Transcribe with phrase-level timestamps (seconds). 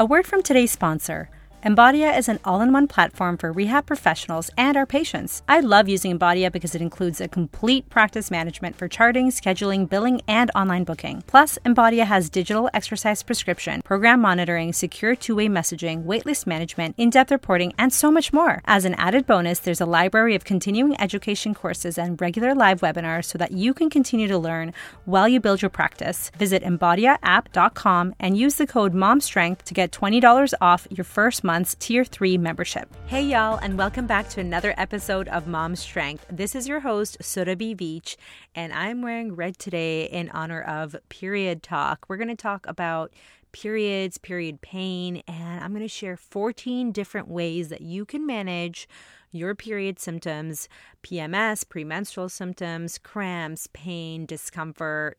[0.00, 1.28] A word from today's sponsor.
[1.62, 5.42] Embodia is an all in one platform for rehab professionals and our patients.
[5.46, 10.22] I love using Embodia because it includes a complete practice management for charting, scheduling, billing,
[10.26, 11.22] and online booking.
[11.26, 17.10] Plus, Embodia has digital exercise prescription, program monitoring, secure two way messaging, waitlist management, in
[17.10, 18.62] depth reporting, and so much more.
[18.64, 23.26] As an added bonus, there's a library of continuing education courses and regular live webinars
[23.26, 24.72] so that you can continue to learn
[25.04, 26.30] while you build your practice.
[26.38, 31.74] Visit embodiaapp.com and use the code MOMSTRENGTH to get $20 off your first month month's
[31.80, 32.88] Tier 3 membership.
[33.06, 36.26] Hey, y'all, and welcome back to another episode of Mom Strength.
[36.30, 38.14] This is your host, Surabhi Veitch,
[38.54, 42.06] and I'm wearing red today in honor of Period Talk.
[42.06, 43.12] We're going to talk about
[43.50, 48.88] periods, period pain, and I'm going to share 14 different ways that you can manage
[49.32, 50.68] your period symptoms,
[51.02, 55.18] PMS, premenstrual symptoms, cramps, pain, discomfort,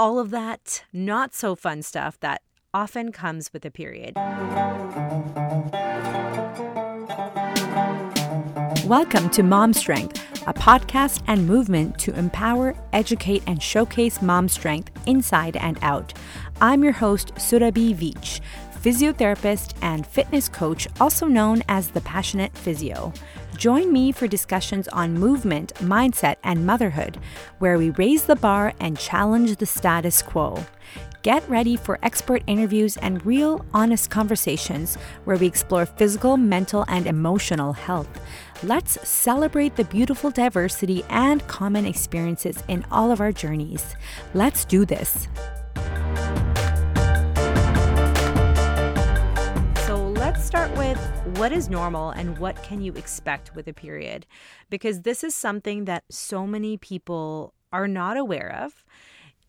[0.00, 2.42] all of that not so fun stuff that
[2.74, 4.14] often comes with a period.
[8.84, 14.90] Welcome to Mom Strength, a podcast and movement to empower, educate, and showcase mom strength
[15.06, 16.12] inside and out.
[16.60, 18.40] I'm your host, Surabhi Veitch,
[18.82, 23.14] physiotherapist and fitness coach, also known as the Passionate Physio.
[23.56, 27.18] Join me for discussions on movement, mindset, and motherhood,
[27.60, 30.64] where we raise the bar and challenge the status quo.
[31.28, 37.06] Get ready for expert interviews and real, honest conversations where we explore physical, mental, and
[37.06, 38.08] emotional health.
[38.62, 43.94] Let's celebrate the beautiful diversity and common experiences in all of our journeys.
[44.32, 45.28] Let's do this.
[49.86, 50.98] So, let's start with
[51.36, 54.24] what is normal and what can you expect with a period?
[54.70, 58.82] Because this is something that so many people are not aware of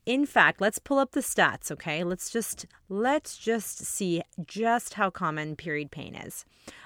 [0.10, 2.04] in fact, let's pull up the stats, okay?
[2.04, 6.46] Let's just let's just see just how common period pain is.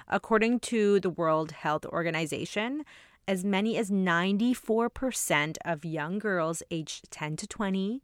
[0.10, 2.84] According to the World Health Organization,
[3.26, 8.02] as many as 94% of young girls aged 10 to 20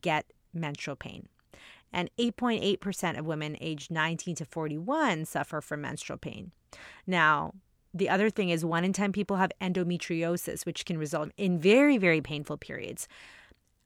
[0.00, 1.28] get menstrual pain.
[1.92, 6.50] And 8.8% of women aged 19 to 41 suffer from menstrual pain.
[7.06, 7.54] Now,
[7.94, 11.96] the other thing is 1 in 10 people have endometriosis, which can result in very,
[11.96, 13.06] very painful periods.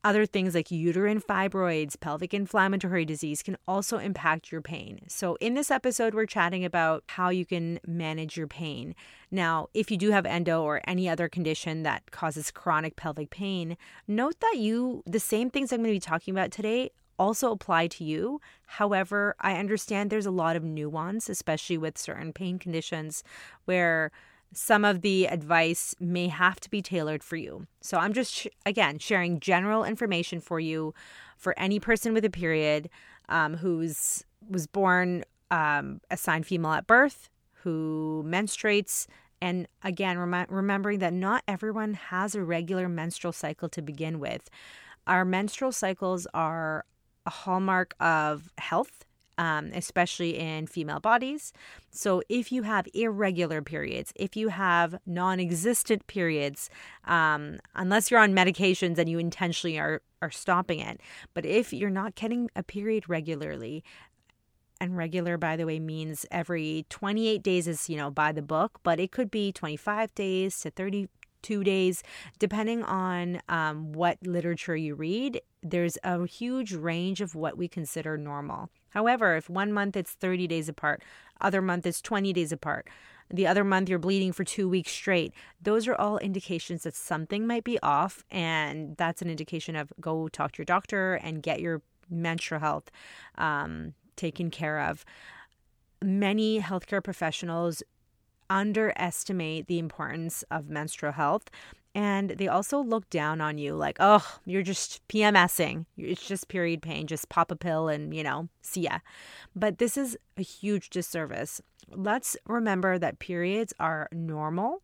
[0.05, 4.99] Other things like uterine fibroids, pelvic inflammatory disease can also impact your pain.
[5.07, 8.95] So, in this episode, we're chatting about how you can manage your pain.
[9.31, 13.77] Now, if you do have endo or any other condition that causes chronic pelvic pain,
[14.05, 17.87] note that you, the same things I'm going to be talking about today, also apply
[17.87, 18.41] to you.
[18.65, 23.23] However, I understand there's a lot of nuance, especially with certain pain conditions
[23.65, 24.11] where
[24.53, 27.67] some of the advice may have to be tailored for you.
[27.81, 30.93] So I'm just, sh- again, sharing general information for you
[31.37, 32.89] for any person with a period
[33.29, 39.07] um, who's was born um, assigned female at birth, who menstruates,
[39.41, 44.49] and again, rem- remembering that not everyone has a regular menstrual cycle to begin with.
[45.07, 46.85] Our menstrual cycles are
[47.25, 49.05] a hallmark of health
[49.37, 51.53] um, especially in female bodies.
[51.91, 56.69] So, if you have irregular periods, if you have non existent periods,
[57.05, 60.99] um, unless you're on medications and you intentionally are, are stopping it,
[61.33, 63.83] but if you're not getting a period regularly,
[64.81, 68.79] and regular by the way means every 28 days is you know by the book
[68.83, 71.07] but it could be 25 days to 30
[71.43, 72.01] two days,
[72.39, 75.41] depending on um, what literature you read.
[75.61, 78.69] There's a huge range of what we consider normal.
[78.93, 81.03] However, if one month it's 30 days apart,
[81.41, 82.87] other month it's 20 days apart,
[83.29, 87.47] the other month you're bleeding for two weeks straight, those are all indications that something
[87.47, 88.23] might be off.
[88.29, 92.91] And that's an indication of go talk to your doctor and get your menstrual health
[93.37, 95.03] um, taken care of.
[96.03, 97.81] Many healthcare professionals
[98.49, 101.49] underestimate the importance of menstrual health.
[101.95, 105.85] And they also look down on you like, oh, you're just PMSing.
[105.95, 107.05] It's just period pain.
[107.05, 108.99] Just pop a pill and, you know, see ya.
[109.55, 111.61] But this is a huge disservice.
[111.89, 114.81] Let's remember that periods are normal,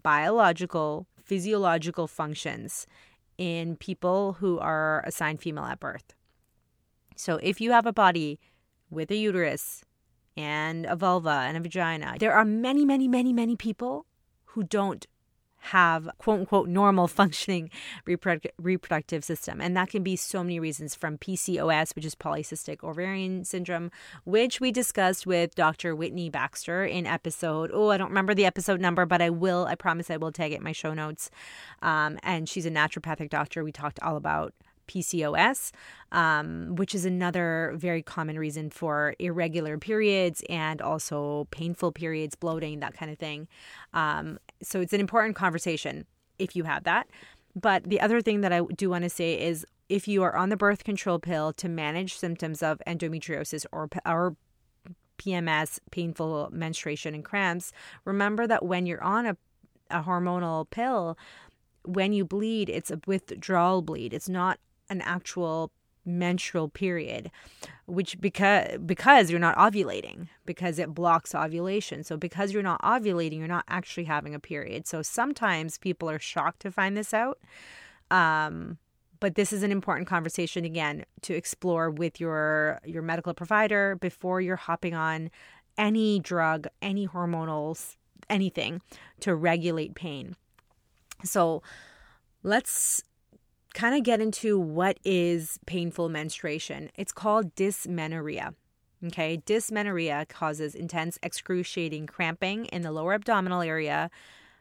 [0.00, 2.86] biological, physiological functions
[3.36, 6.14] in people who are assigned female at birth.
[7.16, 8.38] So if you have a body
[8.90, 9.84] with a uterus
[10.36, 12.14] and a vulva and a vagina.
[12.18, 14.06] There are many, many, many, many people
[14.46, 15.04] who don't
[15.72, 17.70] have quote unquote normal functioning
[18.04, 19.60] reproductive, reproductive system.
[19.60, 23.90] And that can be so many reasons from PCOS, which is polycystic ovarian syndrome,
[24.24, 25.94] which we discussed with Dr.
[25.94, 29.74] Whitney Baxter in episode, oh, I don't remember the episode number, but I will, I
[29.74, 31.30] promise I will tag it in my show notes.
[31.82, 33.64] Um, and she's a naturopathic doctor.
[33.64, 34.54] We talked all about
[34.88, 35.70] PCOS,
[36.12, 42.80] um, which is another very common reason for irregular periods and also painful periods, bloating,
[42.80, 43.46] that kind of thing.
[43.94, 46.06] Um, so it's an important conversation
[46.38, 47.08] if you have that.
[47.54, 50.48] But the other thing that I do want to say is if you are on
[50.48, 54.36] the birth control pill to manage symptoms of endometriosis or, or
[55.18, 57.72] PMS, painful menstruation, and cramps,
[58.04, 59.36] remember that when you're on a,
[59.90, 61.18] a hormonal pill,
[61.84, 64.12] when you bleed, it's a withdrawal bleed.
[64.12, 64.58] It's not
[64.90, 65.72] an actual
[66.04, 67.30] menstrual period
[67.86, 72.04] which because because you're not ovulating because it blocks ovulation.
[72.04, 74.86] So because you're not ovulating you're not actually having a period.
[74.86, 77.38] So sometimes people are shocked to find this out.
[78.10, 78.78] Um,
[79.20, 84.40] but this is an important conversation again to explore with your your medical provider before
[84.40, 85.30] you're hopping on
[85.76, 87.96] any drug any hormonals
[88.28, 88.82] anything
[89.20, 90.36] to regulate pain.
[91.24, 91.62] So
[92.42, 93.02] let's
[93.78, 96.90] kind of get into what is painful menstruation.
[96.96, 98.52] It's called dysmenorrhea.
[99.06, 104.10] Okay, dysmenorrhea causes intense, excruciating cramping in the lower abdominal area,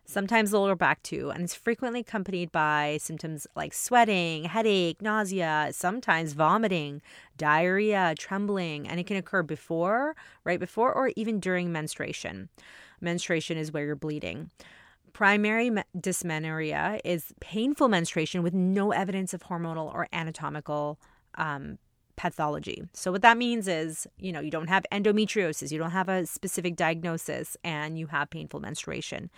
[0.05, 5.69] sometimes the lower back too, and it's frequently accompanied by symptoms like sweating, headache, nausea,
[5.71, 7.01] sometimes vomiting,
[7.37, 12.49] diarrhea, trembling, and it can occur before, right before, or even during menstruation.
[13.01, 14.51] Menstruation is where you're bleeding.
[15.13, 20.99] Primary dysmenorrhea is painful menstruation with no evidence of hormonal or anatomical
[21.35, 21.77] um,
[22.17, 22.83] pathology.
[22.93, 26.25] So, what that means is, you know, you don't have endometriosis, you don't have a
[26.25, 29.29] specific diagnosis, and you have painful menstruation.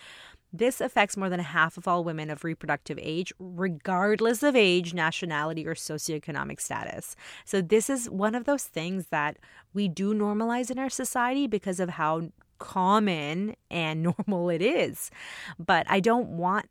[0.51, 5.67] This affects more than half of all women of reproductive age, regardless of age, nationality,
[5.67, 7.15] or socioeconomic status.
[7.45, 9.37] So, this is one of those things that
[9.73, 12.29] we do normalize in our society because of how
[12.59, 15.09] common and normal it is.
[15.57, 16.67] But I don't want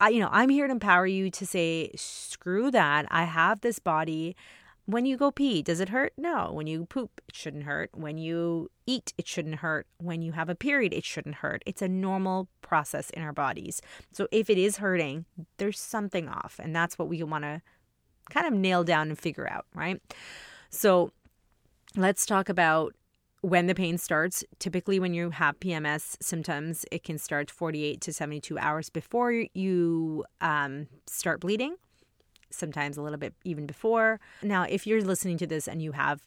[0.00, 3.06] I, you know, I'm here to empower you to say, screw that.
[3.10, 4.36] I have this body.
[4.86, 6.12] When you go pee, does it hurt?
[6.16, 6.50] No.
[6.52, 7.90] When you poop, it shouldn't hurt.
[7.94, 9.86] When you eat, it shouldn't hurt.
[9.98, 11.62] When you have a period, it shouldn't hurt.
[11.64, 13.80] It's a normal process in our bodies.
[14.12, 15.26] So if it is hurting,
[15.58, 16.58] there's something off.
[16.62, 17.62] And that's what we want to
[18.30, 20.00] kind of nail down and figure out, right?
[20.70, 21.12] So
[21.96, 22.94] let's talk about
[23.42, 28.12] when the pain starts, typically when you have PMS symptoms, it can start 48 to
[28.12, 31.76] 72 hours before you um, start bleeding,
[32.50, 34.20] sometimes a little bit even before.
[34.42, 36.20] Now, if you're listening to this and you have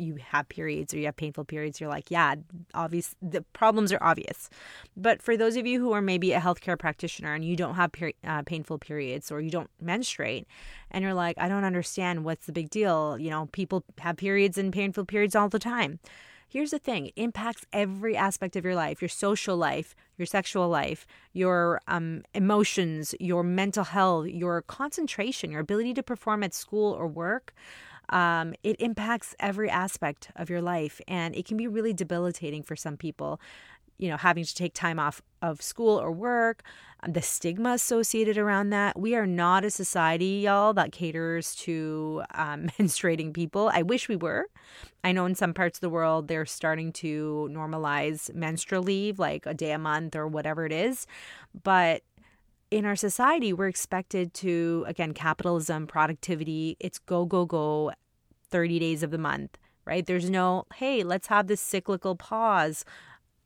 [0.00, 2.34] you have periods or you have painful periods, you're like, yeah,
[2.72, 3.14] obvious.
[3.20, 4.48] The problems are obvious.
[4.96, 7.92] But for those of you who are maybe a healthcare practitioner and you don't have
[7.92, 10.46] peri- uh, painful periods or you don't menstruate,
[10.90, 13.18] and you're like, I don't understand what's the big deal.
[13.18, 16.00] You know, people have periods and painful periods all the time.
[16.50, 20.68] Here's the thing it impacts every aspect of your life your social life, your sexual
[20.68, 26.92] life, your um, emotions, your mental health, your concentration, your ability to perform at school
[26.92, 27.54] or work.
[28.08, 32.74] Um, it impacts every aspect of your life, and it can be really debilitating for
[32.74, 33.40] some people
[34.00, 36.62] you know, having to take time off of school or work,
[37.06, 38.98] the stigma associated around that.
[38.98, 43.70] We are not a society, y'all, that caters to um, menstruating people.
[43.72, 44.46] I wish we were.
[45.04, 49.44] I know in some parts of the world they're starting to normalize menstrual leave, like
[49.44, 51.06] a day a month or whatever it is.
[51.62, 52.02] But
[52.70, 57.92] in our society, we're expected to, again, capitalism, productivity, it's go, go, go
[58.50, 60.06] 30 days of the month right?
[60.06, 62.84] There's no, hey, let's have this cyclical pause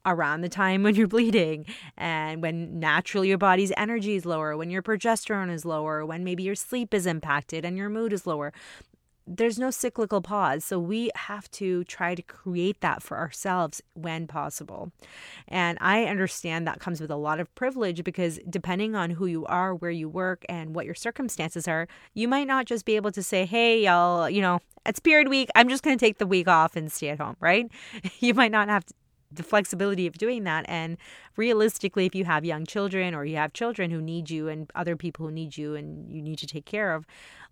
[0.06, 4.70] around the time when you're bleeding and when naturally your body's energy is lower, when
[4.70, 8.52] your progesterone is lower, when maybe your sleep is impacted and your mood is lower.
[9.26, 10.66] There's no cyclical pause.
[10.66, 14.92] So we have to try to create that for ourselves when possible.
[15.48, 19.46] And I understand that comes with a lot of privilege because depending on who you
[19.46, 23.12] are, where you work, and what your circumstances are, you might not just be able
[23.12, 25.48] to say, hey, y'all, you know, it's period week.
[25.54, 27.70] I'm just going to take the week off and stay at home, right?
[28.20, 28.94] You might not have to
[29.34, 30.64] the flexibility of doing that.
[30.68, 30.96] And
[31.36, 34.96] realistically, if you have young children or you have children who need you and other
[34.96, 37.06] people who need you and you need to take care of,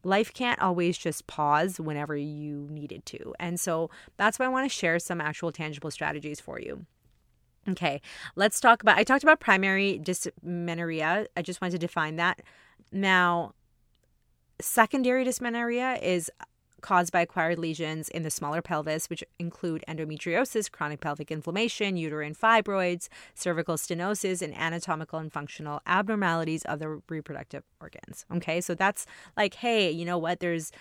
[0.05, 3.35] life can't always just pause whenever you need it to.
[3.39, 6.87] And so that's why I want to share some actual tangible strategies for you.
[7.69, 8.01] Okay,
[8.35, 8.99] let's talk about.
[8.99, 11.27] I talked about primary dysmenorrhea.
[11.37, 12.43] I just wanted to define that.
[12.91, 13.55] Now,
[14.61, 16.29] secondary dysmenorrhea is
[16.83, 22.35] caused by acquired lesions in the smaller pelvis, which include endometriosis, chronic pelvic inflammation, uterine
[22.35, 28.27] fibroids, cervical stenosis, and anatomical and functional abnormalities of the reproductive organs.
[28.35, 30.41] Okay, so that's like, hey, you know what?
[30.41, 30.73] There's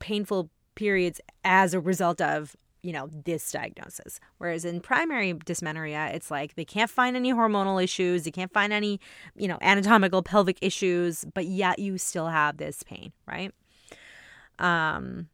[0.00, 6.30] painful periods as a result of you know this diagnosis whereas in primary dysmenorrhea it's
[6.30, 9.00] like they can't find any hormonal issues they can't find any
[9.34, 13.52] you know anatomical pelvic issues but yet you still have this pain right
[14.58, 15.28] Um,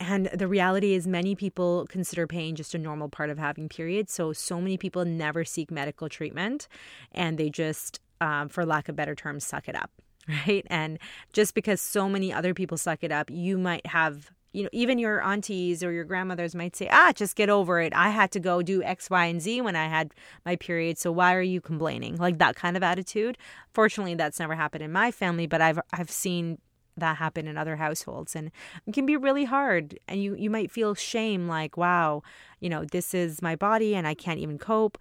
[0.00, 4.12] and the reality is, many people consider pain just a normal part of having periods.
[4.12, 6.66] So, so many people never seek medical treatment
[7.12, 9.90] and they just, um, for lack of better terms, suck it up.
[10.28, 10.64] Right.
[10.68, 11.00] And
[11.32, 14.98] just because so many other people suck it up, you might have you know, even
[14.98, 17.92] your aunties or your grandmothers might say, ah, just get over it.
[17.94, 20.12] I had to go do X, Y, and Z when I had
[20.44, 20.98] my period.
[20.98, 22.16] So why are you complaining?
[22.16, 23.38] Like that kind of attitude.
[23.72, 26.58] Fortunately, that's never happened in my family, but I've I've seen
[26.96, 28.50] that happen in other households and
[28.86, 32.22] it can be really hard and you you might feel shame like wow
[32.60, 34.98] you know this is my body and I can't even cope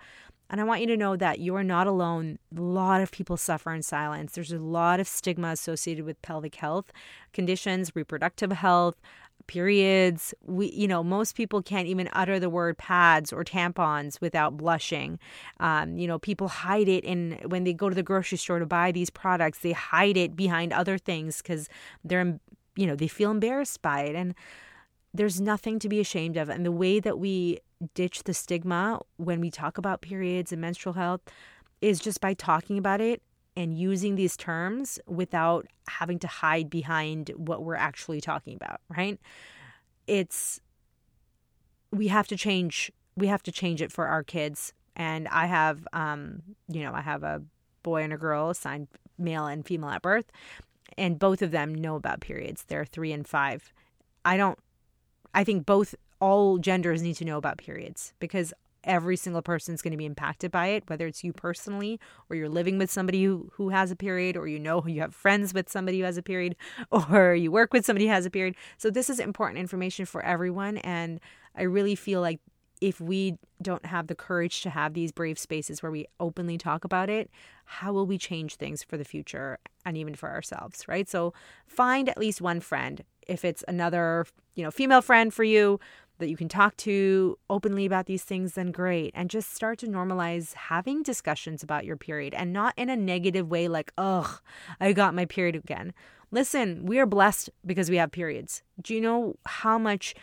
[0.51, 2.38] and I want you to know that you are not alone.
[2.55, 4.33] A lot of people suffer in silence.
[4.33, 6.91] There's a lot of stigma associated with pelvic health
[7.31, 9.00] conditions, reproductive health,
[9.51, 10.34] periods.
[10.46, 15.20] We, you know, most people can't even utter the word pads or tampons without blushing.
[15.60, 18.65] Um, you know, people hide it, and when they go to the grocery store to
[18.65, 21.67] buy these products, they hide it behind other things because
[22.05, 22.39] they're,
[22.77, 24.15] you know, they feel embarrassed by it.
[24.15, 24.36] And
[25.13, 26.48] there's nothing to be ashamed of.
[26.48, 27.60] And the way that we
[27.93, 31.22] ditch the stigma when we talk about periods and menstrual health
[31.81, 33.22] is just by talking about it
[33.55, 39.20] and using these terms without having to hide behind what we're actually talking about, right?
[40.08, 40.62] It's
[41.91, 44.74] we have to change we have to change it for our kids.
[44.96, 47.41] And I have um, you know, I have a
[47.84, 50.31] boy and a girl assigned male and female at birth,
[50.98, 52.63] and both of them know about periods.
[52.67, 53.74] They're 3 and 5.
[54.24, 54.60] I don't
[55.34, 58.53] I think both all genders need to know about periods because
[58.84, 62.36] every single person is going to be impacted by it, whether it's you personally or
[62.36, 65.54] you're living with somebody who, who has a period, or you know you have friends
[65.54, 66.56] with somebody who has a period,
[66.92, 68.56] or you work with somebody who has a period.
[68.78, 70.78] So, this is important information for everyone.
[70.78, 71.20] And
[71.56, 72.40] I really feel like
[72.80, 76.84] if we don't have the courage to have these brave spaces where we openly talk
[76.84, 77.30] about it,
[77.66, 81.08] how will we change things for the future and even for ourselves, right?
[81.08, 81.34] So,
[81.68, 83.04] find at least one friend.
[83.28, 85.80] If it's another, you know, female friend for you,
[86.22, 89.12] that you can talk to openly about these things, then great.
[89.13, 93.50] And just start to normalize having discussions about your period and not in a negative
[93.50, 94.42] way like, ugh,
[94.80, 95.94] I got my period again.
[96.32, 98.63] Listen, we are blessed because we have periods.
[98.82, 100.16] Do you know how much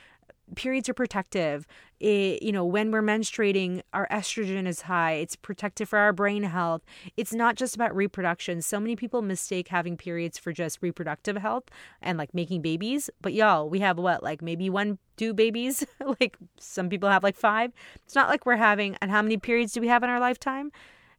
[0.55, 1.67] periods are protective?
[2.01, 5.15] It, you know, when we're menstruating, our estrogen is high.
[5.15, 6.83] It's protective for our brain health.
[7.17, 8.63] It's not just about reproduction.
[8.63, 11.65] So many people mistake having periods for just reproductive health
[12.01, 13.11] and like making babies.
[13.21, 15.85] But y'all, we have what, like maybe one, two babies?
[16.21, 17.73] like some people have like five.
[18.05, 20.71] It's not like we're having, and how many periods do we have in our lifetime?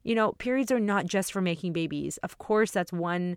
[0.02, 2.16] You know, periods are not just for making babies.
[2.18, 3.36] Of course, that's one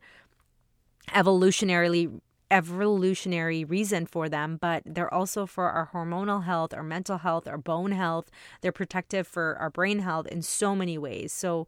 [1.10, 2.22] evolutionarily
[2.54, 7.58] evolutionary reason for them, but they're also for our hormonal health, our mental health, our
[7.58, 8.30] bone health.
[8.62, 11.34] They're protective for our brain health in so many ways.
[11.34, 11.68] So,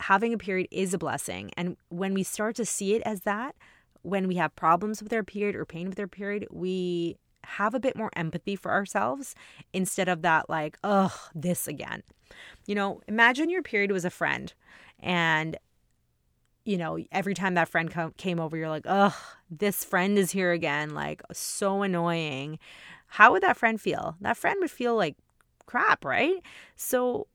[0.00, 1.52] having a period is a blessing.
[1.56, 3.54] And when we start to see it as that,
[4.02, 7.80] when we have problems with our period or pain with our period, we have a
[7.80, 9.34] bit more empathy for ourselves
[9.72, 12.02] instead of that, like, ugh, this again.
[12.66, 14.52] You know, imagine your period was a friend
[15.00, 15.56] and
[16.66, 19.14] you know, every time that friend came over, you're like, ugh,
[19.50, 20.90] this friend is here again.
[20.90, 22.58] Like, so annoying.
[23.06, 24.16] How would that friend feel?
[24.20, 25.16] That friend would feel like
[25.66, 26.42] crap, right?
[26.74, 27.28] So,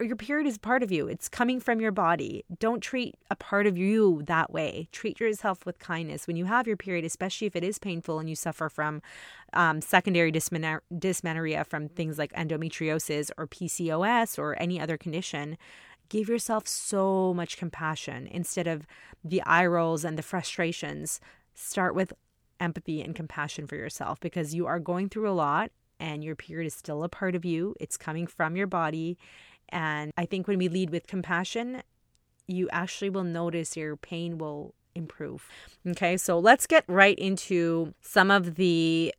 [0.00, 1.06] your period is part of you.
[1.08, 2.42] It's coming from your body.
[2.58, 4.88] Don't treat a part of you that way.
[4.92, 6.26] Treat yourself with kindness.
[6.26, 9.02] When you have your period, especially if it is painful and you suffer from
[9.52, 15.58] um, secondary dysmenorrhea from things like endometriosis or PCOS or any other condition,
[16.08, 18.86] give yourself so much compassion instead of
[19.24, 21.20] the eye rolls and the frustrations.
[21.54, 22.12] Start with
[22.60, 25.70] empathy and compassion for yourself because you are going through a lot
[26.00, 27.74] and your period is still a part of you.
[27.80, 29.18] It's coming from your body.
[29.68, 31.82] And I think when we lead with compassion,
[32.46, 35.48] you actually will notice your pain will improve.
[35.86, 39.14] Okay, so let's get right into some of the.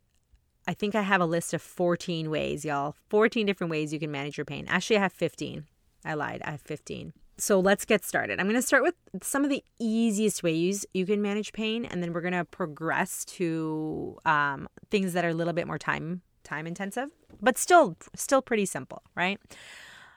[0.67, 2.95] I think I have a list of 14 ways, y'all.
[3.09, 4.65] 14 different ways you can manage your pain.
[4.67, 5.65] Actually, I have 15.
[6.05, 6.41] I lied.
[6.45, 7.13] I have 15.
[7.37, 8.39] So let's get started.
[8.39, 12.01] I'm going to start with some of the easiest ways you can manage pain, and
[12.01, 16.21] then we're going to progress to um, things that are a little bit more time
[16.43, 17.09] time intensive,
[17.41, 19.39] but still still pretty simple, right?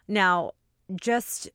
[0.06, 0.52] Now,
[1.00, 1.48] just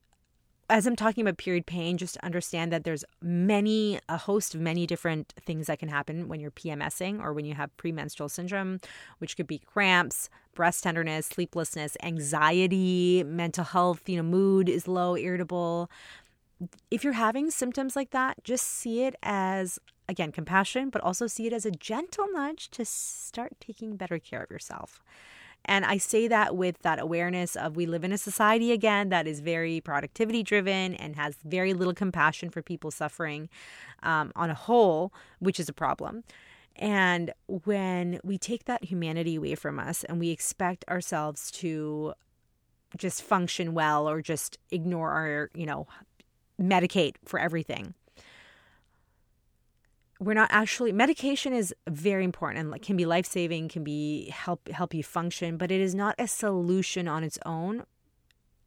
[0.74, 4.88] as I'm talking about period pain, just understand that there's many, a host of many
[4.88, 8.80] different things that can happen when you're PMSing or when you have premenstrual syndrome,
[9.20, 15.16] which could be cramps, breast tenderness, sleeplessness, anxiety, mental health, you know, mood is low,
[15.16, 15.92] irritable.
[16.90, 19.78] If you're having symptoms like that, just see it as,
[20.10, 24.42] again, compassion, but also see it as a gentle nudge to start taking better care
[24.42, 25.04] of yourself.
[25.66, 29.28] And I say that with that awareness of we live in a society again that
[29.28, 33.50] is very productivity driven and has very little compassion for people suffering
[34.02, 36.24] um, on a whole, which is a problem.
[36.76, 42.14] And when we take that humanity away from us and we expect ourselves to
[42.98, 45.88] just function well or just ignore our, you know,
[46.60, 47.94] medicate for everything.
[50.24, 54.94] We're not actually medication is very important and can be life-saving, can be help help
[54.94, 57.84] you function, but it is not a solution on its own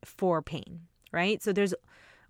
[0.04, 0.82] for pain,
[1.12, 1.42] right?
[1.42, 1.75] So there's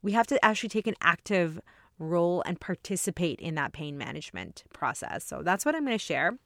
[0.02, 1.60] we have to actually take an active
[1.98, 5.24] role and participate in that pain management process.
[5.24, 6.38] So that's what I'm going to share.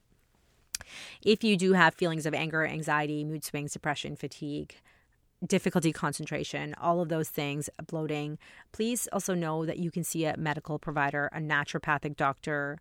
[1.23, 4.77] If you do have feelings of anger, anxiety, mood swings, depression, fatigue,
[5.47, 8.39] difficulty concentration, all of those things, bloating,
[8.73, 12.79] please also know that you can see a medical provider, a naturopathic doctor,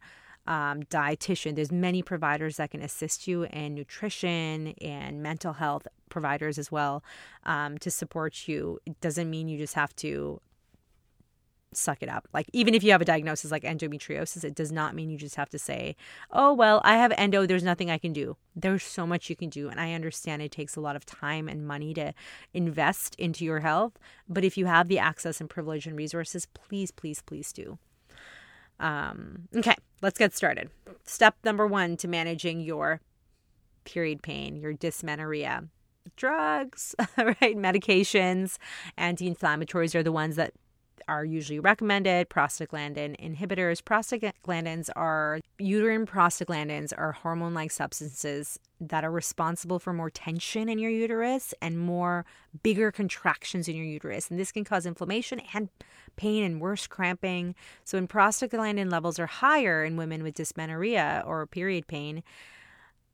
[0.48, 1.56] um, dietitian.
[1.56, 7.04] There's many providers that can assist you in nutrition and mental health providers as well
[7.46, 8.80] um, to support you.
[8.86, 10.42] It doesn't mean you just have to
[11.74, 12.28] suck it up.
[12.34, 15.36] Like even if you have a diagnosis like endometriosis, it does not mean you just
[15.36, 15.96] have to say,
[16.32, 19.50] "Oh, well, I have endo, there's nothing I can do." There's so much you can
[19.50, 22.14] do, and I understand it takes a lot of time and money to
[22.54, 23.94] invest into your health,
[24.28, 27.78] but if you have the access and privilege and resources, please, please, please do.
[28.80, 30.70] Um, okay, let's get started.
[31.06, 33.02] Step number 1 to managing your
[33.84, 35.66] period pain, your dysmenorrhea.
[36.16, 37.58] Drugs, right?
[37.58, 38.58] Medications,
[38.98, 40.54] anti inflammatories are the ones that
[41.10, 42.30] are usually recommended.
[42.30, 43.82] Prostaglandin inhibitors.
[43.82, 50.92] Prostaglandins are uterine prostaglandins are hormone-like substances that are responsible for more tension in your
[50.92, 52.26] uterus and more
[52.64, 54.30] bigger contractions in your uterus.
[54.30, 55.70] And this can cause inflammation and
[56.16, 57.56] pain and worse cramping.
[57.84, 62.24] So when prostaglandin levels are higher in women with dysmenorrhea or period pain,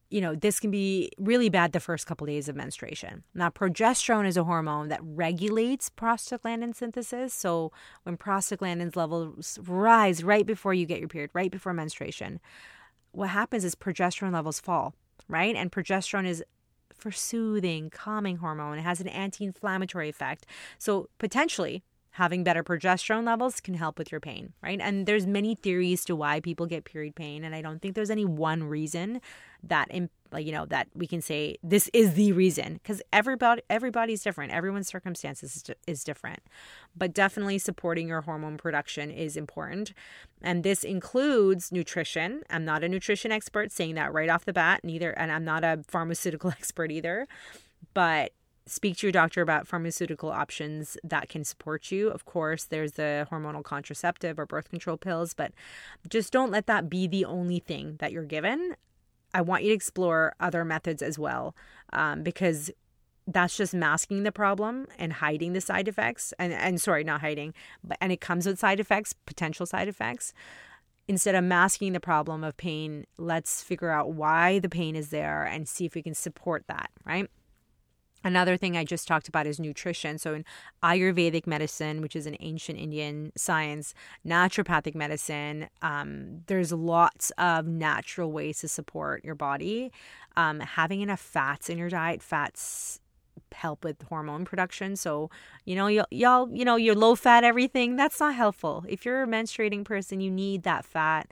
[0.10, 3.24] you know, this can be really bad the first couple of days of menstruation.
[3.34, 7.34] Now, progesterone is a hormone that regulates prostaglandin synthesis.
[7.34, 7.72] So,
[8.04, 12.40] when prostaglandins levels rise right before you get your period, right before menstruation,
[13.12, 14.94] what happens is progesterone levels fall,
[15.28, 15.56] right?
[15.56, 16.44] And progesterone is
[16.94, 18.78] for soothing, calming hormone.
[18.78, 20.46] It has an anti-inflammatory effect.
[20.78, 21.84] So, potentially,
[22.16, 24.80] having better progesterone levels can help with your pain, right?
[24.82, 28.10] And there's many theories to why people get period pain, and I don't think there's
[28.10, 29.20] any one reason
[29.64, 29.90] that
[30.32, 34.54] like you know that we can say this is the reason because everybody everybody's different.
[34.54, 36.40] Everyone's circumstances is, is different.
[36.96, 39.92] But definitely supporting your hormone production is important.
[40.42, 42.44] And this includes nutrition.
[42.50, 45.66] I'm not a nutrition expert saying that right off the bat neither and i'm not
[45.66, 47.28] a pharmaceutical expert either.
[47.94, 48.32] But
[48.68, 52.10] speak to your doctor about pharmaceutical options that can support you.
[52.10, 55.52] Of course, there's the hormonal contraceptive or birth control pills, but
[56.10, 58.76] just don't let that be the only thing that you're given.
[59.34, 61.56] I want you to explore other methods as well
[61.94, 62.72] um, because
[63.28, 67.56] that's just masking the problem and hiding the side effects and and sorry not hiding
[67.84, 70.32] but and it comes with side effects potential side effects
[71.08, 75.44] instead of masking the problem of pain let's figure out why the pain is there
[75.44, 77.30] and see if we can support that right
[78.26, 80.18] Another thing I just talked about is nutrition.
[80.18, 80.44] So, in
[80.82, 83.94] Ayurvedic medicine, which is an ancient Indian science,
[84.26, 89.92] naturopathic medicine, um, there's lots of natural ways to support your body.
[90.36, 93.00] Um, having enough fats in your diet, fats
[93.52, 94.96] help with hormone production.
[94.96, 95.30] So,
[95.66, 98.86] you know, y'all, y'all, you know, your low fat everything, that's not helpful.
[98.90, 101.32] If you're a menstruating person, you need that fat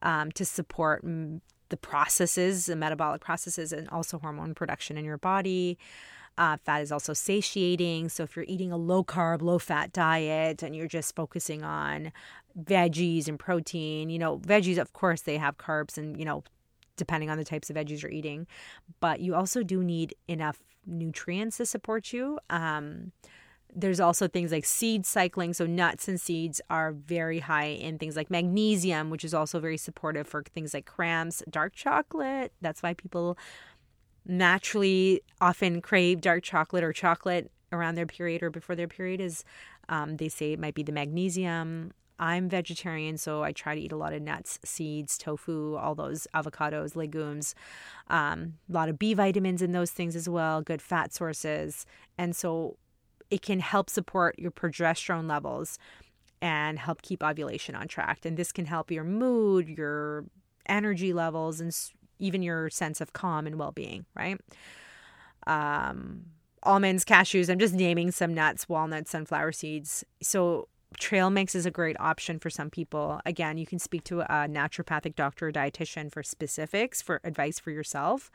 [0.00, 5.78] um, to support the processes, the metabolic processes, and also hormone production in your body.
[6.40, 8.08] Uh, fat is also satiating.
[8.08, 12.12] So if you're eating a low carb, low fat diet and you're just focusing on
[12.58, 16.42] veggies and protein, you know, veggies, of course, they have carbs and, you know,
[16.96, 18.46] depending on the types of veggies you're eating,
[19.00, 22.38] but you also do need enough nutrients to support you.
[22.48, 23.12] Um,
[23.74, 25.52] there's also things like seed cycling.
[25.52, 29.76] So, nuts and seeds are very high in things like magnesium, which is also very
[29.76, 31.42] supportive for things like cramps.
[31.48, 33.38] Dark chocolate, that's why people
[34.26, 39.44] naturally often crave dark chocolate or chocolate around their period or before their period is
[39.88, 41.92] um, they say it might be the magnesium.
[42.18, 46.26] I'm vegetarian so i try to eat a lot of nuts seeds tofu all those
[46.34, 47.54] avocados legumes
[48.08, 51.86] um, a lot of b vitamins in those things as well good fat sources.
[52.18, 52.76] And so
[53.30, 55.78] it can help support your progesterone levels
[56.42, 58.24] and help keep ovulation on track.
[58.24, 60.24] And this can help your mood your
[60.66, 61.74] energy levels and
[62.20, 64.38] even your sense of calm and well being, right?
[65.46, 66.26] Um,
[66.62, 70.04] almonds, cashews, I'm just naming some nuts, walnuts, sunflower seeds.
[70.22, 73.20] So, trail mix is a great option for some people.
[73.24, 77.70] Again, you can speak to a naturopathic doctor or dietitian for specifics, for advice for
[77.70, 78.30] yourself.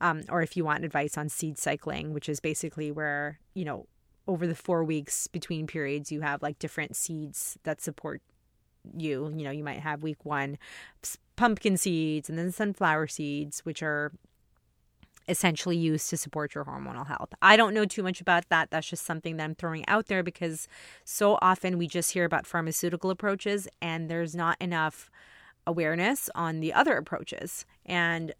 [0.00, 3.86] Um, or if you want advice on seed cycling, which is basically where, you know,
[4.26, 8.22] over the four weeks between periods, you have like different seeds that support
[8.96, 9.32] you.
[9.36, 10.58] You know, you might have week one
[11.36, 14.12] pumpkin seeds and then sunflower seeds, which are
[15.28, 17.32] essentially used to support your hormonal health.
[17.40, 18.70] I don't know too much about that.
[18.70, 20.66] That's just something that I'm throwing out there because
[21.04, 25.10] so often we just hear about pharmaceutical approaches and there's not enough
[25.66, 27.64] awareness on the other approaches.
[27.86, 28.34] And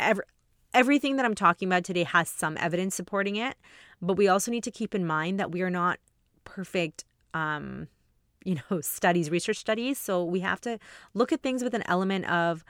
[0.00, 0.24] every,
[0.72, 3.56] everything that I'm talking about today has some evidence supporting it,
[4.00, 5.98] but we also need to keep in mind that we are not
[6.44, 7.88] perfect um,
[8.46, 9.98] you know, studies, research studies.
[9.98, 10.78] So we have to
[11.12, 12.64] look at things with an element of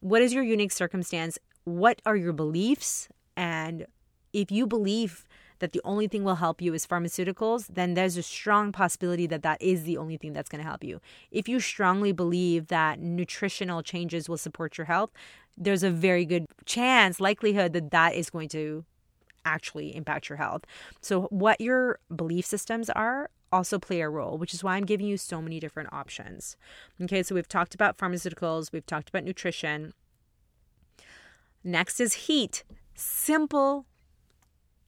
[0.00, 1.38] what is your unique circumstance?
[1.64, 3.08] What are your beliefs?
[3.36, 3.86] And
[4.32, 5.26] if you believe
[5.60, 9.44] that the only thing will help you is pharmaceuticals, then there's a strong possibility that
[9.44, 11.00] that is the only thing that's going to help you.
[11.30, 15.10] If you strongly believe that nutritional changes will support your health,
[15.56, 18.84] there's a very good chance, likelihood that that is going to
[19.44, 20.64] actually impact your health.
[21.00, 25.06] So, what your belief systems are also play a role, which is why I'm giving
[25.06, 26.56] you so many different options.
[27.00, 29.92] Okay, so we've talked about pharmaceuticals, we've talked about nutrition.
[31.62, 32.64] Next is heat.
[32.94, 33.86] Simple,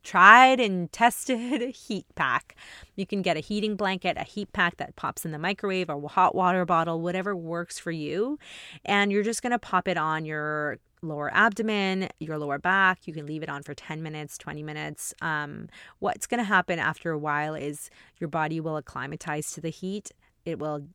[0.02, 2.56] tried and tested heat pack.
[2.94, 6.00] You can get a heating blanket, a heat pack that pops in the microwave, a
[6.00, 8.38] hot water bottle, whatever works for you.
[8.84, 13.06] And you're just going to pop it on your lower abdomen, your lower back.
[13.06, 15.14] You can leave it on for 10 minutes, 20 minutes.
[15.20, 19.70] Um, what's going to happen after a while is your body will acclimatize to the
[19.70, 20.10] heat.
[20.44, 20.86] It will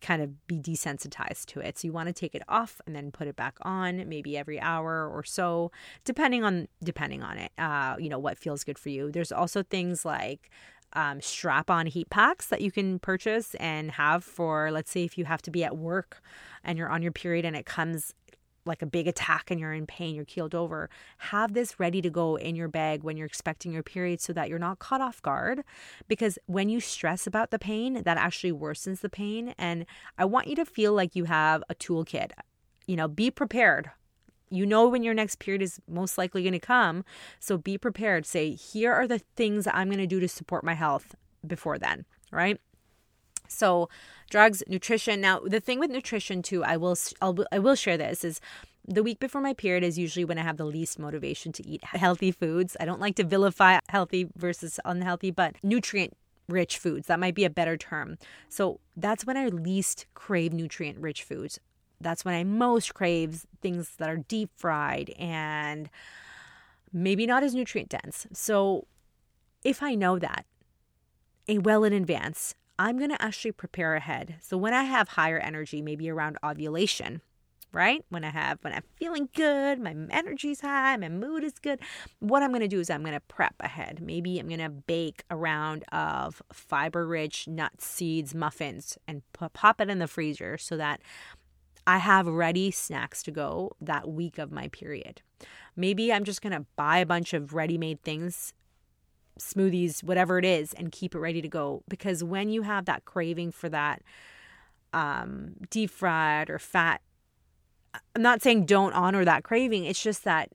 [0.00, 1.78] kind of be desensitized to it.
[1.78, 4.58] So you want to take it off and then put it back on maybe every
[4.58, 5.70] hour or so
[6.04, 7.52] depending on depending on it.
[7.58, 9.10] Uh, you know what feels good for you.
[9.10, 10.50] There's also things like
[10.92, 15.16] um, strap on heat packs that you can purchase and have for, let's say, if
[15.16, 16.20] you have to be at work
[16.64, 18.12] and you're on your period and it comes
[18.64, 22.10] like a big attack and you're in pain, you're keeled over, have this ready to
[22.10, 25.22] go in your bag when you're expecting your period so that you're not caught off
[25.22, 25.64] guard.
[26.08, 29.54] Because when you stress about the pain, that actually worsens the pain.
[29.58, 29.86] And
[30.18, 32.32] I want you to feel like you have a toolkit.
[32.86, 33.90] You know, be prepared.
[34.50, 37.04] You know when your next period is most likely going to come.
[37.38, 38.26] So be prepared.
[38.26, 41.14] Say, here are the things I'm going to do to support my health
[41.46, 42.60] before then, right?
[43.50, 43.88] So,
[44.30, 45.20] drugs, nutrition.
[45.20, 48.40] Now, the thing with nutrition too, I will I'll, I will share this is
[48.86, 51.84] the week before my period is usually when I have the least motivation to eat
[51.84, 52.76] healthy foods.
[52.80, 56.16] I don't like to vilify healthy versus unhealthy, but nutrient
[56.48, 57.06] rich foods.
[57.06, 58.18] That might be a better term.
[58.48, 61.58] So, that's when I least crave nutrient rich foods.
[62.00, 65.90] That's when I most crave things that are deep fried and
[66.92, 68.26] maybe not as nutrient dense.
[68.32, 68.86] So,
[69.62, 70.46] if I know that
[71.48, 74.36] a well in advance, I'm going to actually prepare ahead.
[74.40, 77.20] So when I have higher energy, maybe around ovulation,
[77.74, 78.02] right?
[78.08, 81.80] When I have, when I'm feeling good, my energy's high, my mood is good,
[82.20, 84.00] what I'm going to do is I'm going to prep ahead.
[84.00, 89.82] Maybe I'm going to bake a round of fiber rich nuts, seeds, muffins, and pop
[89.82, 91.02] it in the freezer so that
[91.86, 95.20] I have ready snacks to go that week of my period.
[95.76, 98.54] Maybe I'm just going to buy a bunch of ready made things
[99.38, 101.82] smoothies, whatever it is, and keep it ready to go.
[101.88, 104.02] Because when you have that craving for that
[104.92, 107.00] um, deep fried or fat,
[108.14, 109.84] I'm not saying don't honor that craving.
[109.84, 110.50] It's just that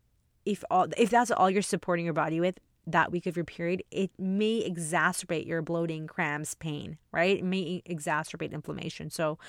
[0.46, 3.84] if all if that's all you're supporting your body with that week of your period,
[3.92, 7.40] it may exacerbate your bloating, cramps, pain, right?
[7.40, 9.10] It may exacerbate inflammation.
[9.10, 9.40] So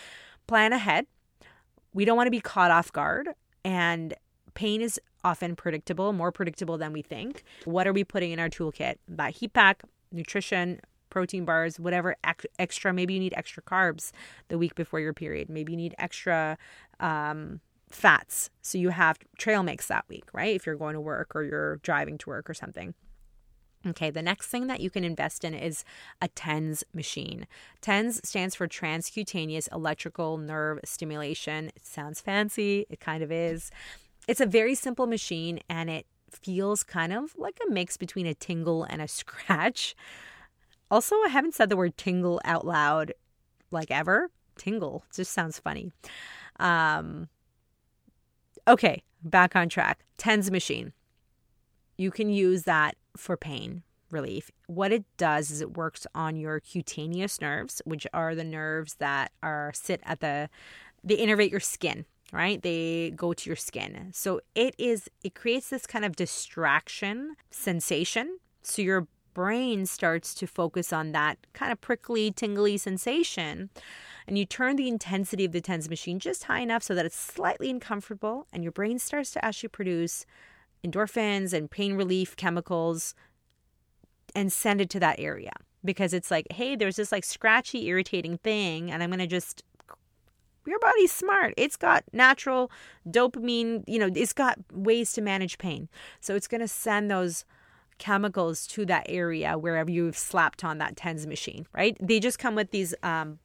[0.46, 1.06] plan ahead.
[1.92, 3.28] We don't want to be caught off guard.
[3.64, 4.14] And
[4.54, 7.42] pain is often predictable, more predictable than we think.
[7.64, 8.96] What are we putting in our toolkit?
[9.08, 12.14] That heat pack, nutrition, protein bars, whatever
[12.58, 12.92] extra.
[12.92, 14.12] Maybe you need extra carbs
[14.48, 15.50] the week before your period.
[15.50, 16.56] Maybe you need extra
[17.00, 17.60] um,
[17.90, 18.50] fats.
[18.62, 20.54] So you have trail mix that week, right?
[20.54, 22.94] If you're going to work or you're driving to work or something.
[23.86, 25.84] Okay, the next thing that you can invest in is
[26.20, 27.46] a TENS machine.
[27.80, 31.70] TENS stands for transcutaneous electrical nerve stimulation.
[31.76, 33.70] It sounds fancy, it kind of is.
[34.26, 38.34] It's a very simple machine and it feels kind of like a mix between a
[38.34, 39.94] tingle and a scratch.
[40.90, 43.12] Also, I haven't said the word tingle out loud
[43.70, 44.30] like ever.
[44.56, 45.92] Tingle just sounds funny.
[46.58, 47.28] Um,
[48.66, 50.04] okay, back on track.
[50.16, 50.92] TENS machine.
[51.98, 54.50] You can use that for pain relief.
[54.66, 59.32] What it does is it works on your cutaneous nerves, which are the nerves that
[59.42, 60.48] are sit at the
[61.02, 62.60] they innervate your skin right?
[62.60, 64.10] They go to your skin.
[64.12, 68.38] So it is, it creates this kind of distraction sensation.
[68.62, 73.70] So your brain starts to focus on that kind of prickly, tingly sensation.
[74.26, 77.18] And you turn the intensity of the TENS machine just high enough so that it's
[77.18, 78.46] slightly uncomfortable.
[78.52, 80.26] And your brain starts to actually produce
[80.84, 83.14] endorphins and pain relief chemicals
[84.34, 85.52] and send it to that area
[85.84, 89.62] because it's like, hey, there's this like scratchy, irritating thing, and I'm going to just
[90.66, 91.54] your body's smart.
[91.56, 92.70] It's got natural
[93.08, 95.88] dopamine, you know, it's got ways to manage pain.
[96.20, 97.44] So it's going to send those
[97.98, 101.96] chemicals to that area wherever you've slapped on that TENS machine, right?
[102.00, 103.38] They just come with these um,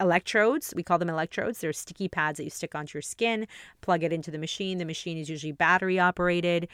[0.00, 0.72] electrodes.
[0.76, 1.58] We call them electrodes.
[1.58, 3.46] They're sticky pads that you stick onto your skin,
[3.80, 4.78] plug it into the machine.
[4.78, 6.68] The machine is usually battery operated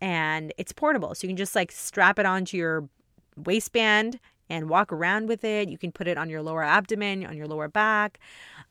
[0.00, 1.14] and it's portable.
[1.14, 2.88] So you can just like strap it onto your
[3.36, 4.18] waistband
[4.50, 5.68] and walk around with it.
[5.68, 8.18] You can put it on your lower abdomen, on your lower back.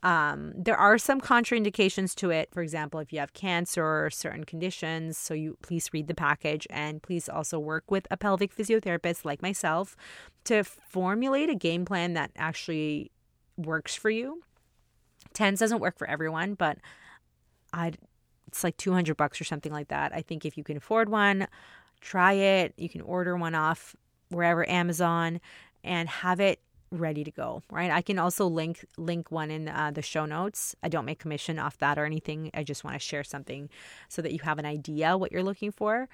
[0.03, 2.49] Um, there are some contraindications to it.
[2.53, 6.67] For example, if you have cancer or certain conditions, so you please read the package
[6.69, 9.95] and please also work with a pelvic physiotherapist like myself
[10.43, 13.11] to formulate a game plan that actually
[13.57, 14.41] works for you.
[15.33, 16.77] TENS doesn't work for everyone, but
[17.73, 17.93] I
[18.47, 20.11] it's like 200 bucks or something like that.
[20.13, 21.47] I think if you can afford one,
[22.01, 22.73] try it.
[22.77, 23.95] You can order one off
[24.29, 25.39] wherever Amazon
[25.83, 26.59] and have it
[26.91, 27.91] ready to go right?
[27.91, 30.75] I can also link link one in uh, the show notes.
[30.81, 32.49] I don't make commission off that or anything.
[32.53, 33.69] I just want to share something
[34.07, 36.09] so that you have an idea what you're looking for.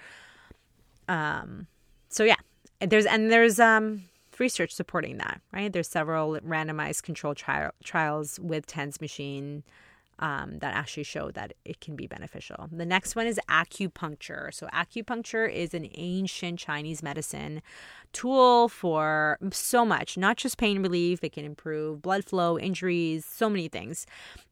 [1.07, 1.67] Um
[2.09, 2.35] so yeah
[2.79, 4.03] there's and there's um
[4.37, 5.71] research supporting that right?
[5.71, 9.63] There's several randomized controlled trial, trials with tens machine
[10.19, 12.69] um, that actually show that it can be beneficial.
[12.71, 14.53] The next one is acupuncture.
[14.53, 17.61] So, acupuncture is an ancient Chinese medicine
[18.13, 23.49] tool for so much, not just pain relief, it can improve blood flow, injuries, so
[23.49, 24.05] many things.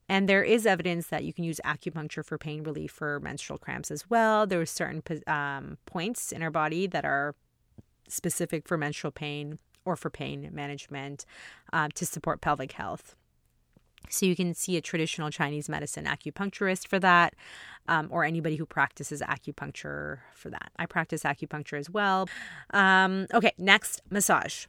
[0.10, 3.90] And there is evidence that you can use acupuncture for pain relief for menstrual cramps
[3.90, 4.46] as well.
[4.46, 7.36] There are certain um, points in our body that are
[8.10, 11.26] specific for menstrual pain or for pain management
[11.72, 13.16] uh, to support pelvic health.
[14.10, 17.34] So you can see a traditional Chinese medicine acupuncturist for that,
[17.88, 20.72] um, or anybody who practices acupuncture for that.
[20.78, 22.28] I practice acupuncture as well.
[22.72, 24.66] Um, okay, next massage.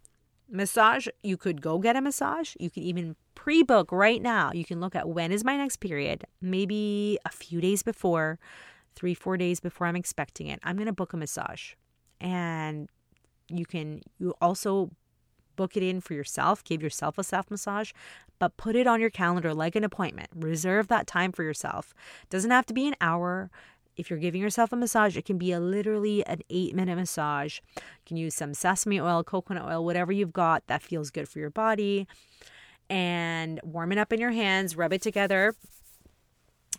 [0.49, 2.55] Massage, you could go get a massage.
[2.59, 4.53] You could even pre book right now.
[4.53, 8.39] You can look at when is my next period, maybe a few days before,
[8.95, 10.61] three, four days before I'm expecting it.
[10.63, 11.75] I'm going to book a massage.
[12.21, 12.89] And
[13.49, 14.91] you can, you also
[15.57, 17.93] book it in for yourself, give yourself a self massage,
[18.39, 20.29] but put it on your calendar like an appointment.
[20.35, 21.95] Reserve that time for yourself.
[22.31, 23.51] Doesn't have to be an hour.
[23.97, 27.61] If you're giving yourself a massage, it can be a literally an eight minute massage.
[27.77, 31.39] You can use some sesame oil, coconut oil, whatever you've got that feels good for
[31.39, 32.09] your body.
[32.91, 35.55] And warm it up in your hands, rub it together,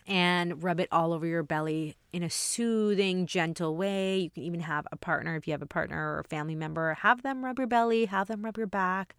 [0.06, 4.18] and rub it all over your belly in a soothing, gentle way.
[4.18, 6.94] You can even have a partner, if you have a partner or a family member,
[6.94, 9.16] have them rub your belly, have them rub your back,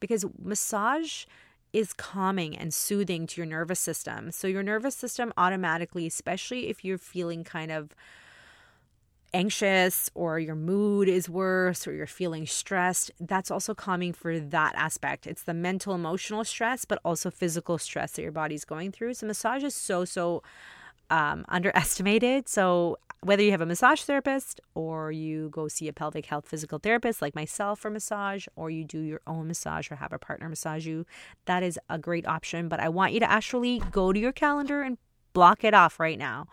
[0.00, 1.24] because massage
[1.72, 4.32] is calming and soothing to your nervous system.
[4.32, 7.94] So, your nervous system automatically, especially if you're feeling kind of
[9.32, 14.74] anxious or your mood is worse or you're feeling stressed, that's also calming for that
[14.76, 15.26] aspect.
[15.26, 19.14] It's the mental, emotional stress, but also physical stress that your body's going through.
[19.14, 20.42] So, massage is so, so
[21.10, 22.48] um, underestimated.
[22.48, 26.78] So, whether you have a massage therapist or you go see a pelvic health physical
[26.78, 30.48] therapist like myself for massage, or you do your own massage or have a partner
[30.48, 31.04] massage you,
[31.44, 32.68] that is a great option.
[32.68, 34.96] But I want you to actually go to your calendar and
[35.34, 36.46] block it off right now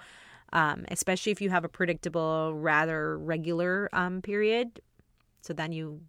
[0.54, 4.82] um, especially if you have a predictable, rather regular um, period.
[5.42, 6.02] So then you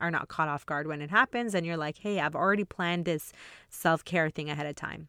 [0.00, 3.04] are not caught off guard when it happens and you're like, hey, I've already planned
[3.04, 3.32] this
[3.68, 5.08] self care thing ahead of time.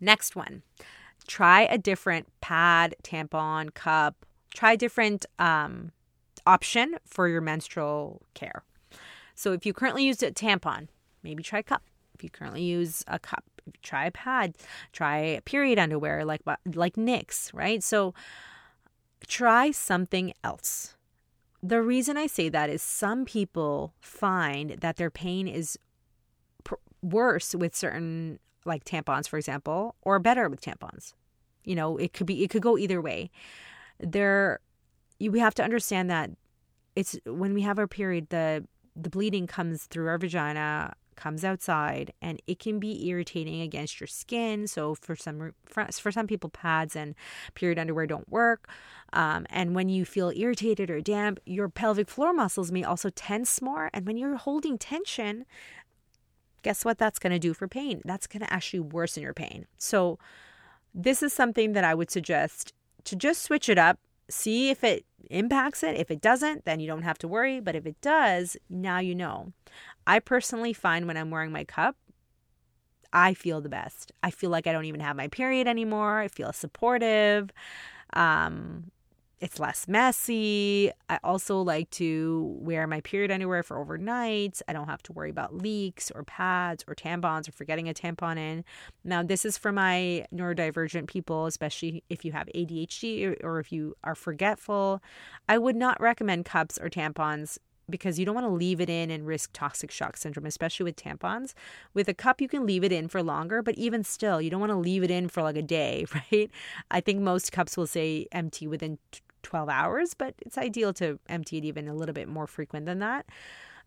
[0.00, 0.62] Next one
[1.26, 5.90] try a different pad, tampon, cup, try different um,
[6.46, 8.62] option for your menstrual care.
[9.34, 10.88] So if you currently use a tampon,
[11.22, 11.82] maybe try cup.
[12.24, 13.44] You currently use a cup,
[13.82, 14.56] try a pad,
[14.92, 16.40] try period underwear like
[16.74, 17.82] like Knix, right?
[17.82, 18.14] So
[19.26, 20.96] try something else.
[21.62, 25.78] The reason I say that is some people find that their pain is
[26.64, 31.12] pr- worse with certain like tampons for example or better with tampons.
[31.64, 33.30] You know, it could be it could go either way.
[33.98, 34.60] There
[35.20, 36.30] we have to understand that
[36.96, 42.12] it's when we have our period the the bleeding comes through our vagina comes outside
[42.20, 46.96] and it can be irritating against your skin so for some for some people pads
[46.96, 47.14] and
[47.54, 48.68] period underwear don't work
[49.12, 53.60] um, and when you feel irritated or damp your pelvic floor muscles may also tense
[53.62, 55.44] more and when you're holding tension
[56.62, 59.66] guess what that's going to do for pain that's going to actually worsen your pain
[59.78, 60.18] so
[60.94, 62.72] this is something that i would suggest
[63.04, 63.98] to just switch it up
[64.28, 65.96] see if it impacts it.
[65.96, 67.60] If it doesn't, then you don't have to worry.
[67.60, 69.52] But if it does, now you know.
[70.06, 71.96] I personally find when I'm wearing my cup,
[73.12, 74.12] I feel the best.
[74.22, 76.18] I feel like I don't even have my period anymore.
[76.18, 77.50] I feel supportive.
[78.12, 78.90] Um,
[79.40, 80.90] it's less messy.
[81.08, 84.62] I also like to wear my period underwear for overnight.
[84.66, 88.38] I don't have to worry about leaks or pads or tampons or forgetting a tampon
[88.38, 88.64] in.
[89.04, 93.70] Now, this is for my neurodivergent people, especially if you have ADHD or, or if
[93.70, 95.02] you are forgetful.
[95.48, 99.10] I would not recommend cups or tampons because you don't want to leave it in
[99.10, 101.54] and risk toxic shock syndrome, especially with tampons.
[101.92, 104.60] With a cup, you can leave it in for longer, but even still, you don't
[104.60, 106.50] want to leave it in for like a day, right?
[106.90, 108.98] I think most cups will say empty within
[109.42, 112.98] 12 hours, but it's ideal to empty it even a little bit more frequent than
[113.00, 113.26] that,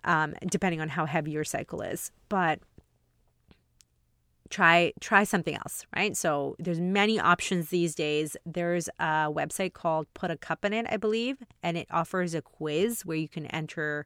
[0.03, 2.12] um, depending on how heavy your cycle is.
[2.29, 2.60] But
[4.49, 6.15] try try something else right?
[6.15, 8.38] So there's many options these days.
[8.45, 12.41] There's a website called put a cup in it i believe and it offers a
[12.41, 14.05] quiz where you can enter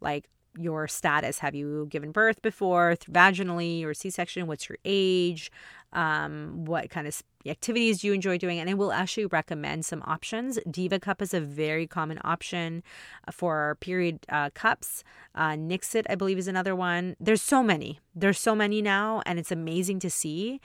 [0.00, 1.38] like your status.
[1.38, 4.46] Have you given birth before, vaginally or C section?
[4.46, 5.50] What's your age?
[5.92, 8.58] Um, what kind of activities do you enjoy doing?
[8.58, 10.58] And it will actually recommend some options.
[10.70, 12.82] Diva Cup is a very common option
[13.30, 15.04] for period uh, cups.
[15.34, 17.16] Uh, Nixit, I believe, is another one.
[17.20, 18.00] There's so many.
[18.14, 20.60] There's so many now, and it's amazing to see.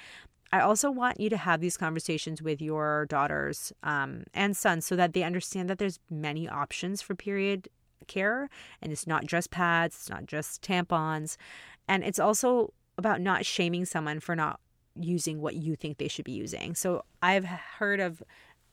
[0.52, 4.96] I also want you to have these conversations with your daughters um, and sons so
[4.96, 7.68] that they understand that there's many options for period
[8.08, 8.50] care.
[8.82, 11.38] And it's not just pads, it's not just tampons.
[11.88, 14.60] And it's also about not shaming someone for not
[14.96, 16.76] using what you think they should be using.
[16.76, 18.24] So I've heard of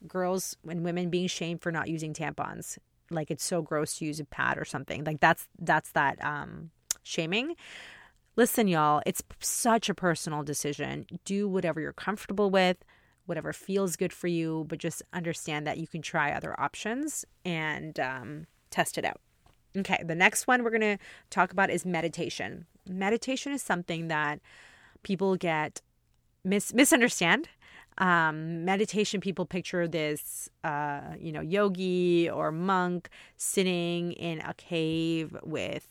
[0.07, 2.79] girls and women being shamed for not using tampons.
[3.11, 5.05] Like it's so gross to use a pad or something.
[5.05, 6.71] Like that's that's that um
[7.03, 7.57] shaming.
[8.35, 11.07] Listen, y'all, it's such a personal decision.
[11.25, 12.79] Do whatever you're comfortable with,
[13.27, 18.01] whatever feels good for you, but just understand that you can try other options and
[18.01, 19.21] um, test it out.
[19.77, 20.99] Okay, the next one we're going to
[21.31, 22.67] talk about is meditation.
[22.89, 24.41] Meditation is something that
[25.03, 25.81] people get
[26.45, 27.49] mis- misunderstand.
[27.99, 35.37] Um, meditation, people picture this, uh, you know, yogi or monk sitting in a cave
[35.43, 35.89] with,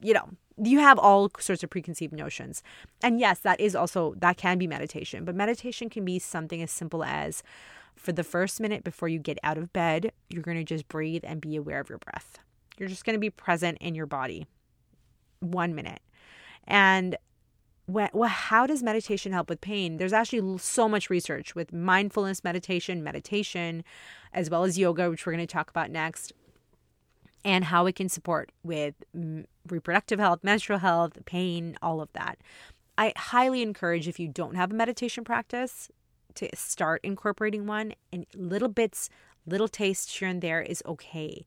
[0.00, 0.28] you know,
[0.62, 2.62] you have all sorts of preconceived notions.
[3.02, 6.70] And yes, that is also, that can be meditation, but meditation can be something as
[6.70, 7.42] simple as
[8.00, 11.22] for the first minute before you get out of bed, you're going to just breathe
[11.22, 12.38] and be aware of your breath.
[12.78, 14.46] You're just going to be present in your body.
[15.40, 16.00] One minute.
[16.66, 17.16] And
[17.86, 19.98] well, how does meditation help with pain?
[19.98, 23.84] There's actually so much research with mindfulness meditation, meditation,
[24.32, 26.32] as well as yoga, which we're going to talk about next,
[27.44, 28.94] and how it can support with
[29.68, 32.38] reproductive health, menstrual health, pain, all of that.
[32.96, 35.90] I highly encourage if you don't have a meditation practice
[36.36, 39.08] to start incorporating one and little bits,
[39.46, 41.46] little tastes here and there is okay.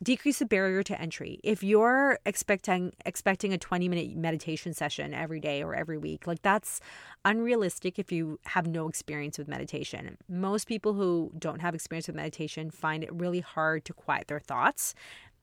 [0.00, 1.40] Decrease the barrier to entry.
[1.42, 6.40] If you're expecting expecting a 20 minute meditation session every day or every week, like
[6.42, 6.80] that's
[7.24, 10.16] unrealistic if you have no experience with meditation.
[10.28, 14.38] Most people who don't have experience with meditation find it really hard to quiet their
[14.38, 14.94] thoughts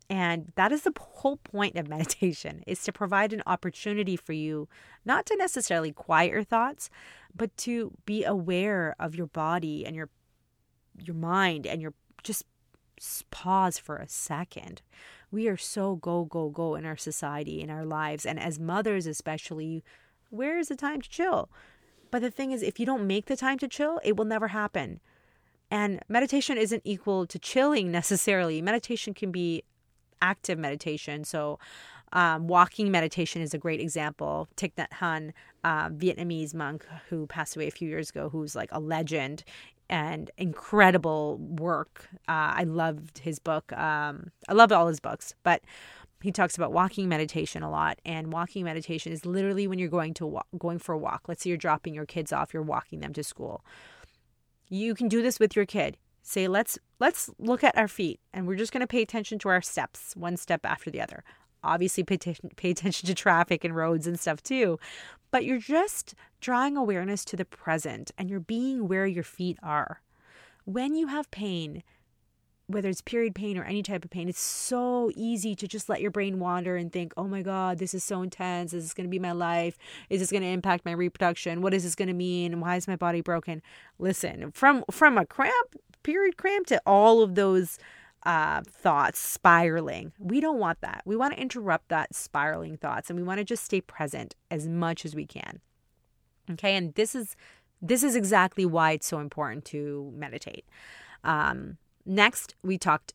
[0.10, 4.68] and that is the whole point of meditation is to provide an opportunity for you
[5.04, 6.90] not to necessarily quiet your thoughts,
[7.36, 10.10] but to be aware of your body and your
[10.98, 12.46] your mind and your just
[13.30, 14.82] pause for a second.
[15.32, 19.06] We are so go go go in our society in our lives and as mothers
[19.06, 19.84] especially,
[20.30, 21.50] where is the time to chill?
[22.12, 24.50] But the thing is if you don't make the time to chill, it will never
[24.50, 25.02] happen.
[25.72, 28.62] And meditation isn't equal to chilling necessarily.
[28.62, 29.64] Meditation can be
[30.22, 31.24] active meditation.
[31.24, 31.60] So,
[32.14, 34.48] um, walking meditation is a great example.
[34.56, 38.70] Thich Nhat Hanh, uh, Vietnamese monk who passed away a few years ago, who's like
[38.72, 39.44] a legend
[39.90, 42.08] and incredible work.
[42.28, 43.72] Uh, I loved his book.
[43.74, 45.62] Um, I loved all his books, but
[46.22, 48.00] he talks about walking meditation a lot.
[48.06, 51.24] And walking meditation is literally when you're going to walk, going for a walk.
[51.28, 53.64] Let's say you're dropping your kids off, you're walking them to school.
[54.70, 58.48] You can do this with your kid say let's let's look at our feet and
[58.48, 61.24] we're just going to pay attention to our steps one step after the other
[61.64, 64.80] obviously pay, t- pay attention to traffic and roads and stuff too
[65.30, 70.02] but you're just drawing awareness to the present and you're being where your feet are
[70.66, 71.84] when you have pain
[72.68, 76.02] whether it's period pain or any type of pain, it's so easy to just let
[76.02, 78.74] your brain wander and think, oh my God, this is so intense.
[78.74, 79.78] Is this going to be my life?
[80.10, 81.62] Is this going to impact my reproduction?
[81.62, 82.60] What is this going to mean?
[82.60, 83.62] Why is my body broken?
[84.00, 87.78] Listen, from from a cramp, period cramp to all of those
[88.24, 90.14] uh, thoughts spiraling.
[90.20, 91.02] We don't want that.
[91.06, 94.68] We want to interrupt that spiraling thoughts and we want to just stay present as
[94.68, 95.60] much as we can.
[96.52, 97.36] Okay, and this is
[97.82, 100.66] this is exactly why it's so important to meditate.
[101.24, 103.14] Um, Next, we talked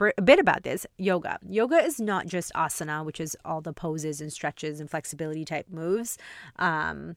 [0.00, 1.38] a bit about this yoga.
[1.46, 5.66] Yoga is not just asana, which is all the poses and stretches and flexibility type
[5.68, 6.18] moves.
[6.58, 7.16] Um,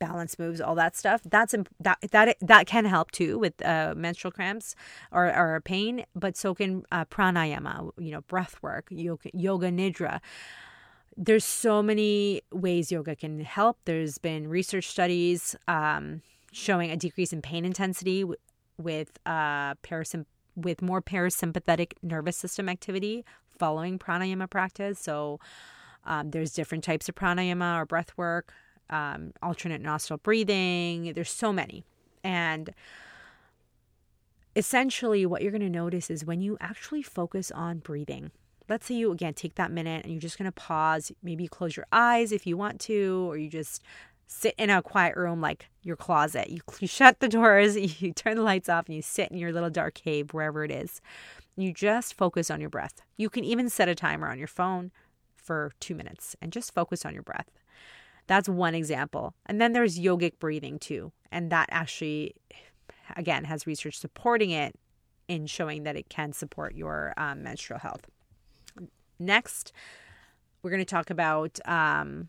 [0.00, 1.20] balance moves, all that stuff.
[1.24, 4.74] That's that that that can help too with uh, menstrual cramps
[5.12, 10.20] or, or pain, but so can uh, pranayama, you know, breath work, yoga, yoga nidra.
[11.16, 13.78] There's so many ways yoga can help.
[13.84, 18.38] There's been research studies um, showing a decrease in pain intensity w-
[18.78, 20.26] with uh, parasymp-
[20.56, 23.24] with more parasympathetic nervous system activity
[23.58, 24.98] following pranayama practice.
[24.98, 25.38] So
[26.06, 28.52] um, there's different types of pranayama or breath work
[28.90, 31.12] um, alternate nostril breathing.
[31.14, 31.84] There's so many.
[32.22, 32.74] And
[34.54, 38.30] essentially, what you're going to notice is when you actually focus on breathing.
[38.68, 41.10] Let's say you again take that minute and you're just going to pause.
[41.22, 43.82] Maybe you close your eyes if you want to, or you just
[44.28, 46.50] sit in a quiet room like your closet.
[46.50, 49.52] You, you shut the doors, you turn the lights off, and you sit in your
[49.52, 51.00] little dark cave, wherever it is.
[51.56, 53.02] You just focus on your breath.
[53.16, 54.92] You can even set a timer on your phone
[55.34, 57.50] for two minutes and just focus on your breath.
[58.30, 59.34] That's one example.
[59.46, 61.10] And then there's yogic breathing too.
[61.32, 62.36] And that actually,
[63.16, 64.76] again, has research supporting it
[65.26, 68.06] in showing that it can support your um, menstrual health.
[69.18, 69.72] Next,
[70.62, 72.28] we're going to talk about um,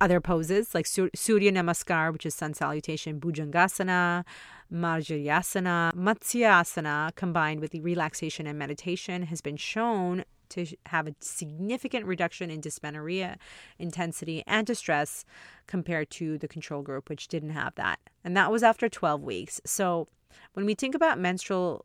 [0.00, 4.24] other poses like Surya Namaskar, which is sun salutation, Bhujangasana,
[4.72, 12.06] Marjaryasana, Matsyasana, combined with the relaxation and meditation, has been shown to have a significant
[12.06, 13.38] reduction in dysmenorrhea
[13.78, 15.24] intensity and distress
[15.66, 17.98] compared to the control group, which didn't have that.
[18.24, 19.60] And that was after 12 weeks.
[19.64, 20.08] So
[20.54, 21.84] when we think about menstrual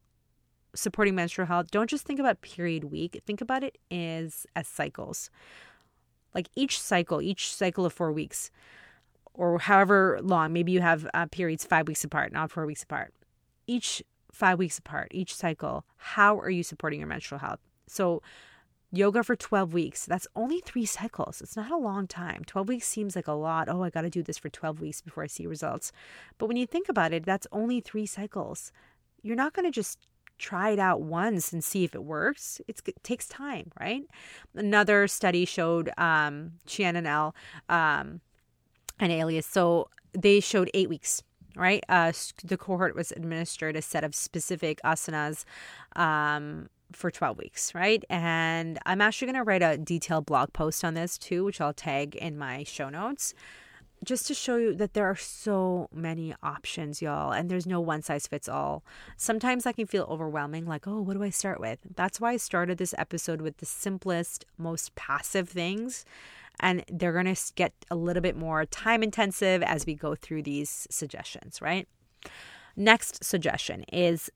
[0.76, 5.30] supporting menstrual health, don't just think about period week, think about it as as cycles.
[6.34, 8.52] Like each cycle, each cycle of 4 weeks
[9.34, 13.14] or however long, maybe you have uh, periods 5 weeks apart, not 4 weeks apart.
[13.66, 17.60] Each 5 weeks apart, each cycle, how are you supporting your menstrual health?
[17.88, 18.22] So
[18.92, 20.06] yoga for 12 weeks.
[20.06, 21.42] That's only three cycles.
[21.42, 22.44] It's not a long time.
[22.46, 23.70] 12 weeks seems like a lot.
[23.70, 25.92] Oh, I got to do this for 12 weeks before I see results.
[26.38, 28.72] But when you think about it, that's only three cycles.
[29.22, 30.08] You're not going to just
[30.38, 32.62] try it out once and see if it works.
[32.68, 34.04] It's, it takes time, right?
[34.56, 37.36] Another study showed um, Chien and L
[37.70, 38.22] um,
[39.00, 39.48] and Alias.
[39.48, 41.24] So they showed eight weeks
[41.58, 41.84] right?
[41.90, 42.12] Uh,
[42.44, 45.44] the cohort was administered a set of specific asanas
[45.96, 48.04] um, for 12 weeks, right?
[48.10, 51.74] And I'm actually going to write a detailed blog post on this too, which I'll
[51.74, 53.34] tag in my show notes,
[54.04, 58.02] just to show you that there are so many options, y'all, and there's no one
[58.02, 58.84] size fits all.
[59.16, 61.80] Sometimes I can feel overwhelming, like, oh, what do I start with?
[61.96, 66.06] That's why I started this episode with the simplest, most passive things.
[66.60, 70.44] And they're going to get a little bit more time intensive as we go through
[70.44, 71.88] these suggestions, right?
[72.76, 74.30] Next suggestion is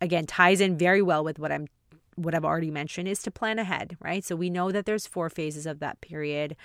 [0.00, 1.66] again ties in very well with what I'm
[2.18, 4.24] what I've already mentioned is to plan ahead, right?
[4.24, 6.56] So we know that there's four phases of that period.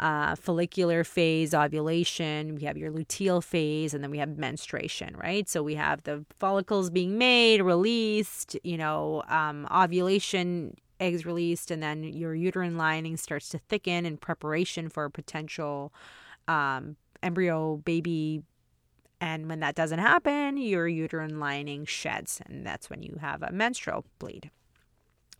[0.00, 5.48] Uh, follicular phase, ovulation, we have your luteal phase, and then we have menstruation, right?
[5.48, 11.80] So we have the follicles being made, released, you know, um, ovulation, eggs released, and
[11.80, 15.92] then your uterine lining starts to thicken in preparation for a potential
[16.48, 18.42] um, embryo baby
[19.20, 23.52] and when that doesn't happen, your uterine lining sheds, and that's when you have a
[23.52, 24.50] menstrual bleed.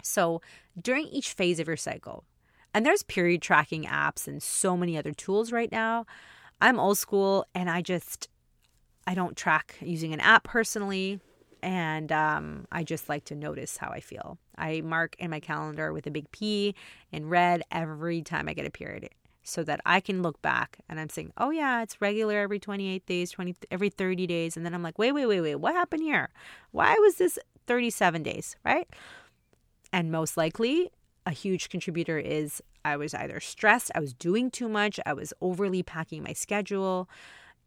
[0.02, 0.42] So,
[0.80, 2.24] during each phase of your cycle,
[2.74, 6.06] and there's period tracking apps and so many other tools right now.
[6.60, 8.28] I'm old school and I just
[9.06, 11.20] I don't track using an app personally
[11.62, 14.38] and um, I just like to notice how I feel.
[14.58, 16.74] I mark in my calendar with a big P
[17.12, 19.08] in red every time I get a period
[19.44, 23.06] so that I can look back and I'm saying, oh, yeah, it's regular every 28
[23.06, 24.56] days, 20, every 30 days.
[24.56, 26.30] And then I'm like, wait, wait, wait, wait, what happened here?
[26.72, 28.88] Why was this 37 days, right?
[29.92, 30.90] And most likely,
[31.26, 35.32] a huge contributor is I was either stressed, I was doing too much, I was
[35.40, 37.08] overly packing my schedule.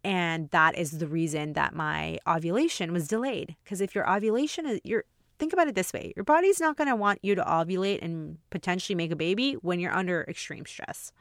[0.04, 3.56] And that is the reason that my ovulation was delayed.
[3.64, 5.06] Because if your ovulation is, you're,
[5.38, 8.38] think about it this way your body's not going to want you to ovulate and
[8.50, 11.12] potentially make a baby when you're under extreme stress.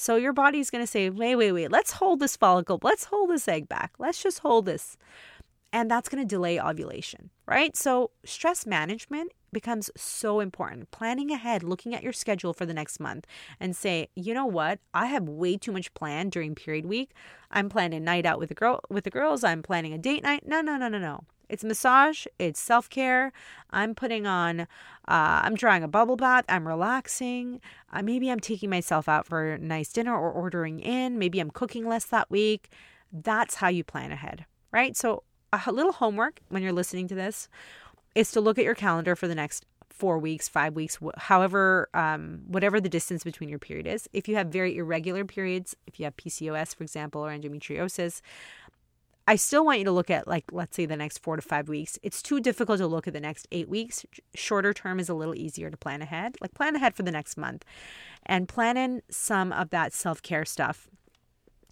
[0.00, 2.80] So your body's going to say, wait, wait, wait, let's hold this follicle.
[2.82, 3.92] Let's hold this egg back.
[3.98, 4.96] Let's just hold this.
[5.74, 7.76] And that's going to delay ovulation, right?
[7.76, 10.90] So stress management becomes so important.
[10.90, 13.26] Planning ahead, looking at your schedule for the next month
[13.60, 14.78] and say, you know what?
[14.94, 17.10] I have way too much planned during period week.
[17.50, 19.44] I'm planning a night out with the girl with the girls.
[19.44, 20.44] I'm planning a date night.
[20.46, 21.24] No, no, no, no, no.
[21.50, 23.32] It's massage, it's self care.
[23.70, 24.66] I'm putting on, uh,
[25.08, 27.60] I'm drawing a bubble bath, I'm relaxing.
[27.92, 31.18] Uh, maybe I'm taking myself out for a nice dinner or ordering in.
[31.18, 32.70] Maybe I'm cooking less that week.
[33.12, 34.96] That's how you plan ahead, right?
[34.96, 37.48] So, a little homework when you're listening to this
[38.14, 42.40] is to look at your calendar for the next four weeks, five weeks, however, um,
[42.46, 44.08] whatever the distance between your period is.
[44.12, 48.22] If you have very irregular periods, if you have PCOS, for example, or endometriosis,
[49.30, 51.68] I still want you to look at, like, let's say the next four to five
[51.68, 52.00] weeks.
[52.02, 54.04] It's too difficult to look at the next eight weeks.
[54.34, 57.36] Shorter term is a little easier to plan ahead, like, plan ahead for the next
[57.36, 57.64] month
[58.26, 60.88] and plan in some of that self care stuff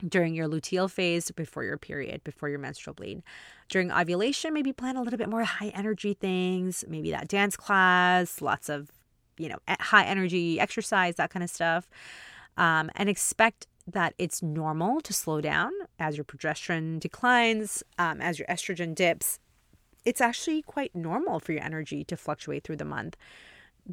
[0.06, 3.24] during your luteal phase before your period, before your menstrual bleed.
[3.68, 8.40] During ovulation, maybe plan a little bit more high energy things, maybe that dance class,
[8.40, 8.92] lots of,
[9.36, 11.90] you know, high energy exercise, that kind of stuff.
[12.56, 18.38] Um, and expect that it's normal to slow down as your progesterone declines, um, as
[18.38, 19.38] your estrogen dips.
[20.04, 23.16] It's actually quite normal for your energy to fluctuate through the month.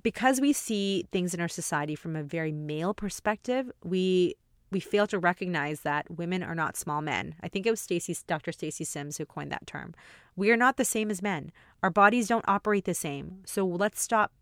[0.02, 4.36] Because we see things in our society from a very male perspective, we
[4.72, 7.36] we fail to recognize that women are not small men.
[7.42, 7.88] I think it was
[8.28, 8.52] Dr.
[8.52, 9.94] Stacy Sims who coined that term.
[10.36, 11.52] We are not the same as men.
[11.82, 13.42] Our bodies don't operate the same.
[13.46, 14.34] So let's stop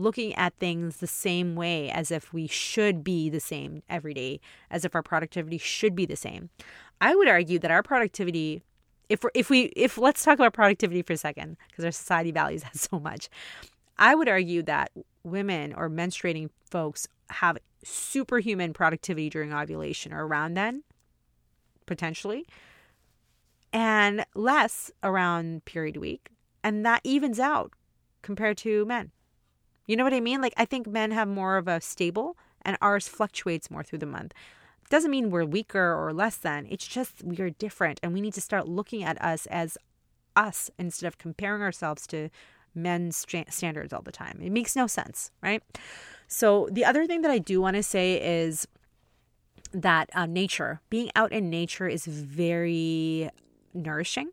[0.00, 4.40] looking at things the same way as if we should be the same every day,
[4.70, 6.50] as if our productivity should be the same.
[7.00, 8.62] I would argue that our productivity
[9.08, 12.62] if if we if let's talk about productivity for a second because our society values
[12.62, 13.28] that so much.
[13.98, 14.92] I would argue that
[15.24, 20.84] women or menstruating folks have superhuman productivity during ovulation or around then,
[21.84, 22.46] potentially,
[23.72, 26.30] and less around period week.
[26.64, 27.72] And that evens out
[28.22, 29.10] compared to men.
[29.90, 30.40] You know what I mean?
[30.40, 34.06] Like, I think men have more of a stable and ours fluctuates more through the
[34.06, 34.32] month.
[34.88, 36.68] Doesn't mean we're weaker or less than.
[36.70, 39.76] It's just we are different and we need to start looking at us as
[40.36, 42.28] us instead of comparing ourselves to
[42.72, 44.38] men's standards all the time.
[44.40, 45.60] It makes no sense, right?
[46.28, 48.68] So, the other thing that I do want to say is
[49.72, 53.28] that uh, nature, being out in nature is very
[53.74, 54.30] nourishing.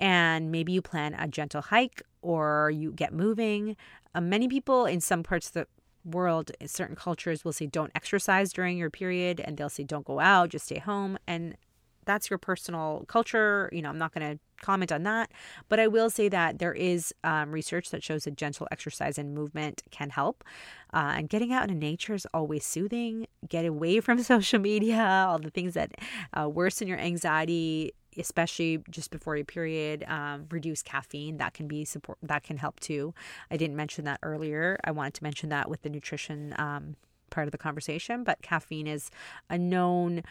[0.00, 3.76] And maybe you plan a gentle hike or you get moving.
[4.14, 5.66] Uh, many people in some parts of the
[6.04, 10.20] world, certain cultures, will say don't exercise during your period and they'll say don't go
[10.20, 11.18] out, just stay home.
[11.26, 11.56] And
[12.04, 13.68] that's your personal culture.
[13.72, 15.30] You know, I'm not going to comment on that.
[15.68, 19.34] But I will say that there is um, research that shows that gentle exercise and
[19.34, 20.44] movement can help.
[20.92, 23.26] Uh, and getting out in nature is always soothing.
[23.48, 25.92] Get away from social media, all the things that
[26.38, 30.04] uh, worsen your anxiety, especially just before your period.
[30.06, 31.38] Um, reduce caffeine.
[31.38, 32.18] That can be support.
[32.22, 33.14] That can help too.
[33.50, 34.78] I didn't mention that earlier.
[34.84, 36.96] I wanted to mention that with the nutrition um,
[37.30, 38.24] part of the conversation.
[38.24, 39.10] But caffeine is
[39.48, 40.22] a known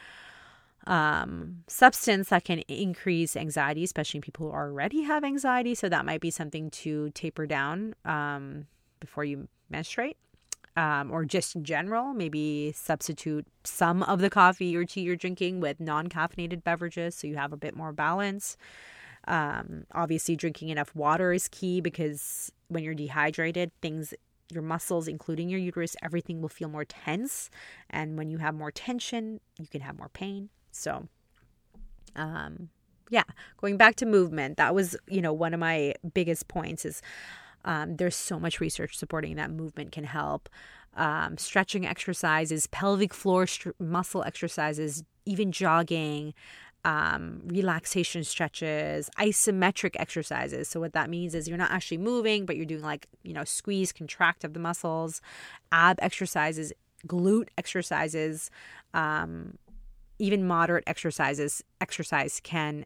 [0.88, 5.76] um, substance that can increase anxiety, especially in people who already have anxiety.
[5.76, 8.68] So that might be something to taper down um,
[9.00, 10.18] before you menstruate.
[10.80, 15.60] Um, or just in general, maybe substitute some of the coffee or tea you're drinking
[15.60, 18.56] with non caffeinated beverages so you have a bit more balance.
[19.28, 24.14] Um, obviously, drinking enough water is key because when you're dehydrated, things
[24.54, 27.50] your muscles, including your uterus, everything will feel more tense.
[27.90, 30.48] And when you have more tension, you can have more pain.
[30.72, 31.10] So,
[32.16, 32.70] um,
[33.10, 33.24] yeah,
[33.58, 37.02] going back to movement, that was, you know, one of my biggest points is
[37.66, 40.50] um, there's so much research supporting that movement can help.
[40.96, 43.46] Um, stretching exercises, pelvic floor
[43.80, 46.34] muscle exercises, even jogging,
[46.86, 50.68] um, relaxation stretches, isometric exercises.
[50.68, 53.44] So what that means is you're not actually moving, but you're doing like you know
[53.44, 55.22] squeeze, contract of the muscles,
[55.72, 56.74] ab exercises,
[57.08, 58.50] glute exercises,
[58.94, 59.58] um,
[60.18, 62.86] even moderate exercises exercise can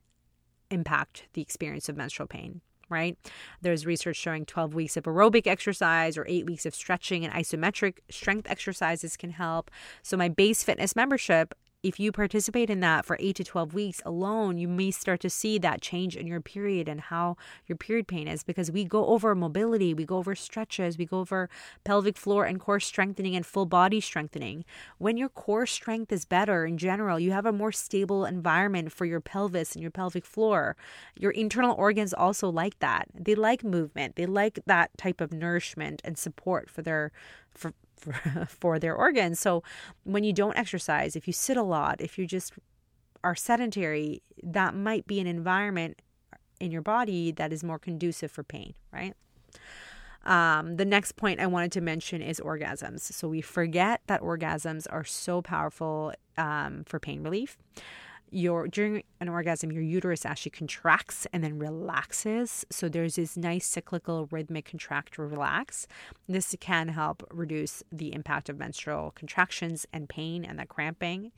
[0.70, 3.18] impact the experience of menstrual pain right?
[3.62, 8.00] There's research showing 12 weeks of aerobic exercise or 8 weeks of stretching and isometric
[8.10, 9.72] strength exercises can help.
[10.02, 11.54] So my base fitness membership
[11.84, 15.30] if you participate in that for 8 to 12 weeks alone, you may start to
[15.30, 17.36] see that change in your period and how
[17.68, 21.20] your period pain is because we go over mobility, we go over stretches, we go
[21.20, 21.50] over
[21.84, 24.64] pelvic floor and core strengthening and full body strengthening.
[24.98, 29.04] When your core strength is better in general, you have a more stable environment for
[29.04, 30.78] your pelvis and your pelvic floor.
[31.20, 33.10] Your internal organs also like that.
[33.14, 37.12] They like movement, they like that type of nourishment and support for their
[37.52, 37.74] for
[38.48, 39.40] for, their organs.
[39.40, 39.64] So
[40.04, 42.54] when you don't exercise, if you sit a lot, if you just
[43.24, 46.02] are sedentary, that might be an environment
[46.60, 49.14] in your body that is more conducive for pain, right?
[50.26, 53.02] Um, the next point I wanted to mention is orgasms.
[53.02, 57.58] So we forget that orgasms are so powerful um, for pain relief
[58.34, 62.66] your during an orgasm your uterus actually contracts and then relaxes.
[62.70, 65.88] So there's this nice cyclical rhythmic contract relax.
[66.28, 71.32] This can help reduce the impact of menstrual contractions and pain and the cramping.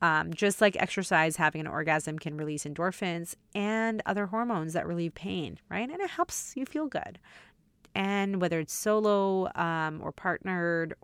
[0.00, 5.14] Um, just like exercise having an orgasm can release endorphins and other hormones that relieve
[5.14, 5.88] pain right?
[5.88, 7.18] And it helps you feel good.
[7.94, 10.94] And whether it's solo um, or partnered,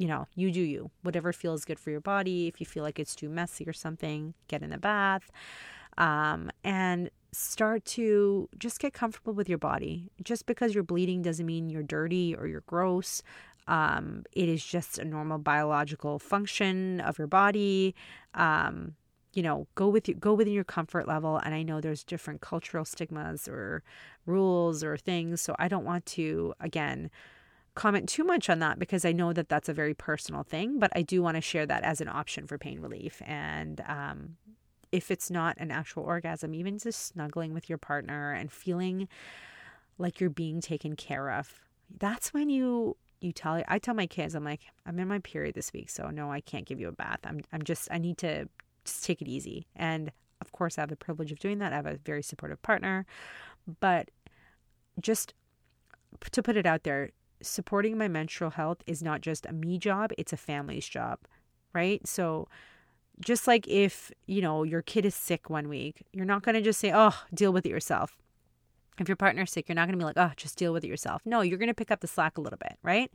[0.00, 0.90] you know, you do you.
[1.02, 2.48] Whatever feels good for your body.
[2.48, 5.30] If you feel like it's too messy or something, get in the bath.
[5.98, 10.10] Um, and start to just get comfortable with your body.
[10.24, 13.22] Just because you're bleeding doesn't mean you're dirty or you're gross.
[13.68, 17.94] Um, it is just a normal biological function of your body.
[18.32, 18.94] Um,
[19.34, 21.36] you know, go with you, go within your comfort level.
[21.44, 23.82] And I know there's different cultural stigmas or
[24.24, 27.10] rules or things, so I don't want to again
[27.74, 30.78] comment too much on that because I know that that's a very personal thing.
[30.78, 34.36] But I do want to share that as an option for pain relief and um,
[34.92, 39.08] if it's not an actual orgasm, even just snuggling with your partner and feeling
[39.98, 41.60] like you're being taken care of.
[41.98, 45.54] That's when you you tell I tell my kids I'm like I'm in my period
[45.54, 47.20] this week, so no, I can't give you a bath.
[47.24, 48.48] I'm I'm just I need to
[48.84, 49.66] just take it easy.
[49.76, 50.10] And
[50.40, 51.72] of course, I have the privilege of doing that.
[51.72, 53.06] I have a very supportive partner,
[53.80, 54.10] but
[55.00, 55.34] just
[56.30, 57.10] to put it out there,
[57.42, 61.18] supporting my menstrual health is not just a me job, it's a family's job,
[61.72, 62.06] right?
[62.06, 62.48] So
[63.20, 66.62] just like if, you know, your kid is sick one week, you're not going to
[66.62, 68.18] just say, "Oh, deal with it yourself."
[68.98, 70.88] If your partner's sick, you're not going to be like, "Oh, just deal with it
[70.88, 73.10] yourself." No, you're going to pick up the slack a little bit, right?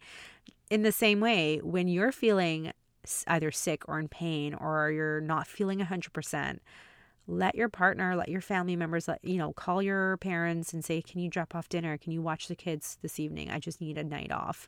[0.70, 2.72] In the same way, when you're feeling
[3.28, 6.60] either sick or in pain or you're not feeling 100%,
[7.28, 11.02] let your partner, let your family members, let you know, call your parents and say,
[11.02, 11.98] "Can you drop off dinner?
[11.98, 13.50] Can you watch the kids this evening?
[13.50, 14.68] I just need a night off."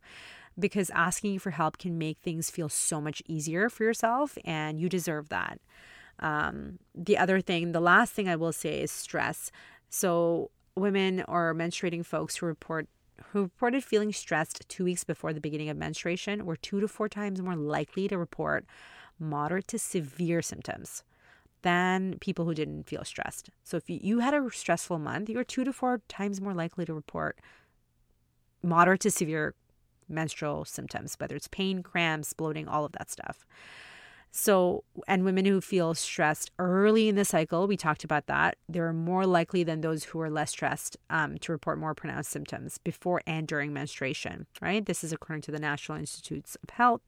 [0.58, 4.90] Because asking for help can make things feel so much easier for yourself, and you
[4.90, 5.60] deserve that.
[6.20, 9.52] Um, the other thing, the last thing I will say is stress.
[9.90, 12.88] So, women or menstruating folks who report
[13.32, 17.10] who reported feeling stressed two weeks before the beginning of menstruation were two to four
[17.10, 18.66] times more likely to report
[19.20, 21.04] moderate to severe symptoms
[21.62, 23.50] than people who didn't feel stressed.
[23.64, 26.94] So if you had a stressful month, you're two to four times more likely to
[26.94, 27.40] report
[28.64, 29.56] moderate to severe
[30.10, 33.46] menstrual symptoms, whether it's pain, cramps, bloating, all of that stuff.
[34.32, 38.94] So, and women who feel stressed early in the cycle, we talked about that, they're
[38.94, 43.22] more likely than those who are less stressed um, to report more pronounced symptoms before
[43.26, 44.86] and during menstruation, right?
[44.86, 47.02] This is according to the National Institutes of Health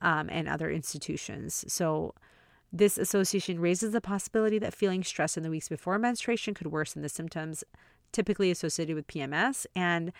[0.00, 1.64] um, and other institutions.
[1.68, 2.14] So,
[2.72, 7.02] this association raises the possibility that feeling stress in the weeks before menstruation could worsen
[7.02, 7.64] the symptoms
[8.12, 9.66] typically associated with PMS.
[9.74, 10.12] And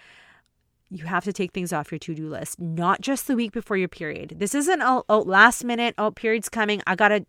[0.91, 3.89] you have to take things off your to-do list not just the week before your
[3.89, 4.37] period.
[4.39, 7.27] This isn't oh, oh last minute oh period's coming i gotta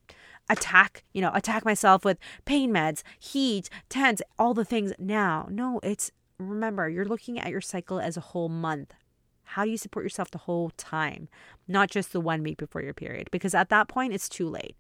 [0.50, 5.48] attack you know attack myself with pain meds heat TENS all the things now.
[5.50, 8.94] No it's remember you're looking at your cycle as a whole month.
[9.52, 11.30] How do you support yourself the whole time
[11.68, 13.30] not just the one week before your period?
[13.32, 14.76] Because at that point it's too late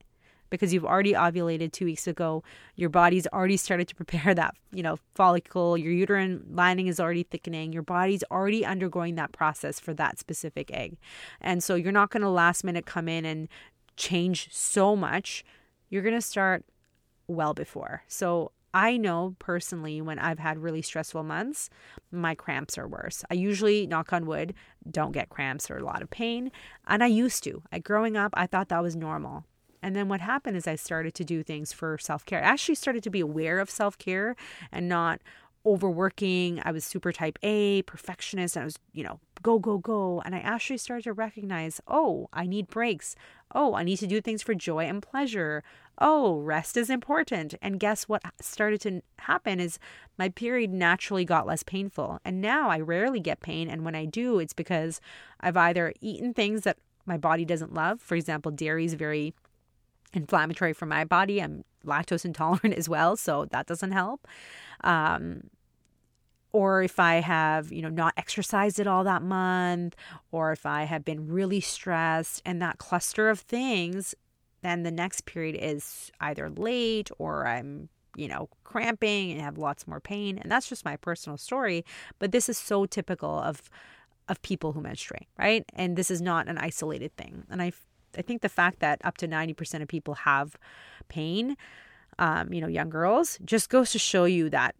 [0.49, 2.43] because you've already ovulated two weeks ago.
[2.75, 5.77] Your body's already started to prepare that, you know, follicle.
[5.77, 7.73] Your uterine lining is already thickening.
[7.73, 10.97] Your body's already undergoing that process for that specific egg.
[11.41, 13.47] And so you're not going to last minute come in and
[13.95, 15.43] change so much.
[15.89, 16.65] You're going to start
[17.27, 18.03] well before.
[18.07, 21.69] So I know personally when I've had really stressful months,
[22.11, 23.23] my cramps are worse.
[23.31, 24.53] I usually, knock on wood,
[24.89, 26.51] don't get cramps or a lot of pain.
[26.85, 27.63] And I used to.
[27.71, 29.45] I, growing up, I thought that was normal.
[29.81, 32.43] And then what happened is I started to do things for self care.
[32.43, 34.35] I actually started to be aware of self care
[34.71, 35.21] and not
[35.65, 36.61] overworking.
[36.63, 40.21] I was super type A, perfectionist, and I was, you know, go, go, go.
[40.25, 43.15] And I actually started to recognize, oh, I need breaks.
[43.53, 45.63] Oh, I need to do things for joy and pleasure.
[45.99, 47.55] Oh, rest is important.
[47.61, 49.79] And guess what started to happen is
[50.17, 52.19] my period naturally got less painful.
[52.23, 53.69] And now I rarely get pain.
[53.69, 55.01] And when I do, it's because
[55.39, 58.01] I've either eaten things that my body doesn't love.
[58.01, 59.33] For example, dairy is very
[60.13, 61.41] inflammatory for my body.
[61.41, 64.27] I'm lactose intolerant as well, so that doesn't help.
[64.83, 65.49] Um,
[66.51, 69.95] or if I have, you know, not exercised at all that month,
[70.31, 74.15] or if I have been really stressed and that cluster of things,
[74.61, 79.87] then the next period is either late or I'm, you know, cramping and have lots
[79.87, 80.39] more pain.
[80.39, 81.85] And that's just my personal story.
[82.17, 83.69] But this is so typical of
[84.29, 85.63] of people who menstruate, right?
[85.73, 87.45] And this is not an isolated thing.
[87.49, 87.71] And I
[88.17, 90.55] I think the fact that up to 90% of people have
[91.07, 91.55] pain,
[92.19, 94.75] um, you know, young girls, just goes to show you that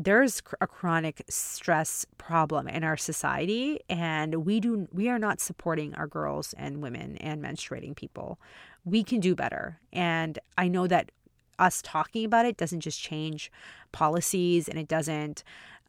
[0.00, 5.92] there's a chronic stress problem in our society and we do we are not supporting
[5.96, 8.38] our girls and women and menstruating people.
[8.84, 9.80] We can do better.
[9.92, 11.10] And i know that
[11.58, 13.50] us talking about it doesn't just change
[13.90, 15.42] policies and it doesn't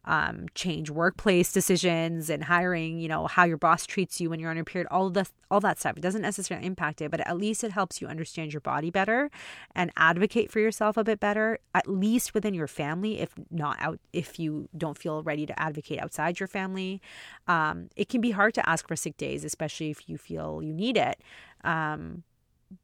[0.05, 4.49] um, change workplace decisions and hiring, you know, how your boss treats you when you're
[4.49, 5.97] on your period, all the, all that stuff.
[5.97, 9.29] It doesn't necessarily impact it, but at least it helps you understand your body better
[9.75, 13.99] and advocate for yourself a bit better, at least within your family, if not out,
[14.13, 17.01] if you don't feel ready to advocate outside your family.
[17.47, 20.73] Um, it can be hard to ask for sick days, especially if you feel you
[20.73, 21.21] need it.
[21.63, 22.23] Um,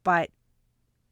[0.04, 0.30] but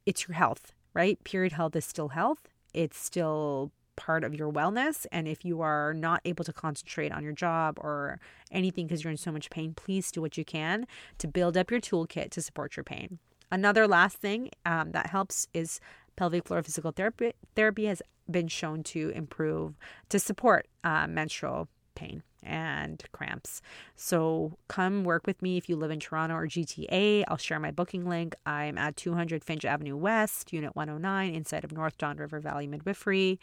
[0.07, 1.23] it's your health, right?
[1.25, 2.49] Period health is still health.
[2.75, 5.07] It's still part of your wellness.
[5.13, 8.21] And if you are not able to concentrate on your job or
[8.51, 10.87] anything because you're in so much pain, please do what you can
[11.19, 13.19] to build up your toolkit to support your pain.
[13.51, 15.81] Another last thing um, that helps is
[16.17, 17.33] pelvic floor physical therapy.
[17.55, 19.75] Therapy has been shown to improve,
[20.09, 23.61] to support uh, menstrual pain and cramps.
[23.97, 27.25] So come work with me if you live in Toronto or GTA.
[27.29, 28.35] I'll share my booking link.
[28.47, 33.41] I'm at 200 Finch Avenue West, Unit 109, inside of North Don River Valley Midwifery.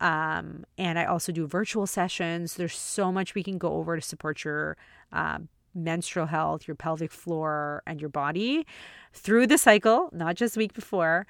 [0.00, 2.54] Um, and I also do virtual sessions.
[2.54, 4.76] There's so much we can go over to support your.
[5.12, 5.38] Uh,
[5.78, 8.66] menstrual health, your pelvic floor, and your body
[9.12, 11.26] through the cycle, not just week before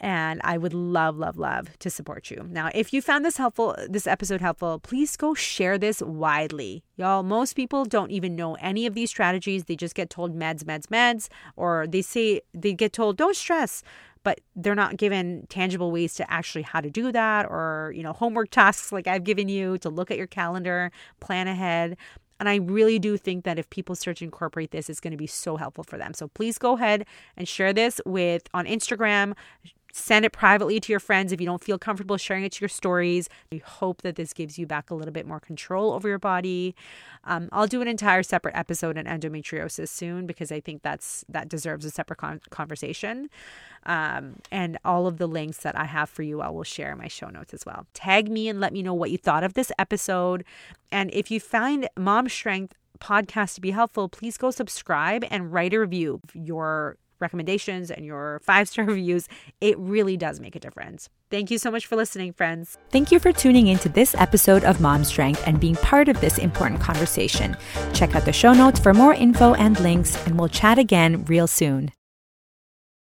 [0.00, 2.46] and I would love, love, love to support you.
[2.48, 6.82] Now, if you found this helpful, this episode helpful, please go share this widely.
[6.96, 9.64] Y'all, most people don't even know any of these strategies.
[9.64, 13.82] They just get told meds, meds, meds, or they say they get told don't stress,
[14.22, 18.14] but they're not given tangible ways to actually how to do that or, you know,
[18.14, 20.90] homework tasks like I've given you to look at your calendar,
[21.20, 21.98] plan ahead.
[22.40, 25.18] And I really do think that if people start to incorporate this, it's going to
[25.18, 26.14] be so helpful for them.
[26.14, 27.04] So please go ahead
[27.36, 29.34] and share this with on Instagram,
[29.92, 32.68] Send it privately to your friends if you don't feel comfortable sharing it to your
[32.68, 33.28] stories.
[33.50, 36.74] We hope that this gives you back a little bit more control over your body.
[37.24, 41.48] Um, I'll do an entire separate episode on endometriosis soon because I think that's that
[41.48, 43.28] deserves a separate con- conversation.
[43.86, 46.98] Um, and all of the links that I have for you, I will share in
[46.98, 47.86] my show notes as well.
[47.94, 50.44] Tag me and let me know what you thought of this episode.
[50.92, 55.72] And if you find Mom Strength podcast to be helpful, please go subscribe and write
[55.74, 56.20] a review.
[56.34, 59.28] Your recommendations and your five star reviews,
[59.60, 61.08] it really does make a difference.
[61.30, 62.76] Thank you so much for listening, friends.
[62.90, 66.38] Thank you for tuning into this episode of Mom Strength and being part of this
[66.38, 67.56] important conversation.
[67.94, 71.46] Check out the show notes for more info and links, and we'll chat again real
[71.46, 71.92] soon.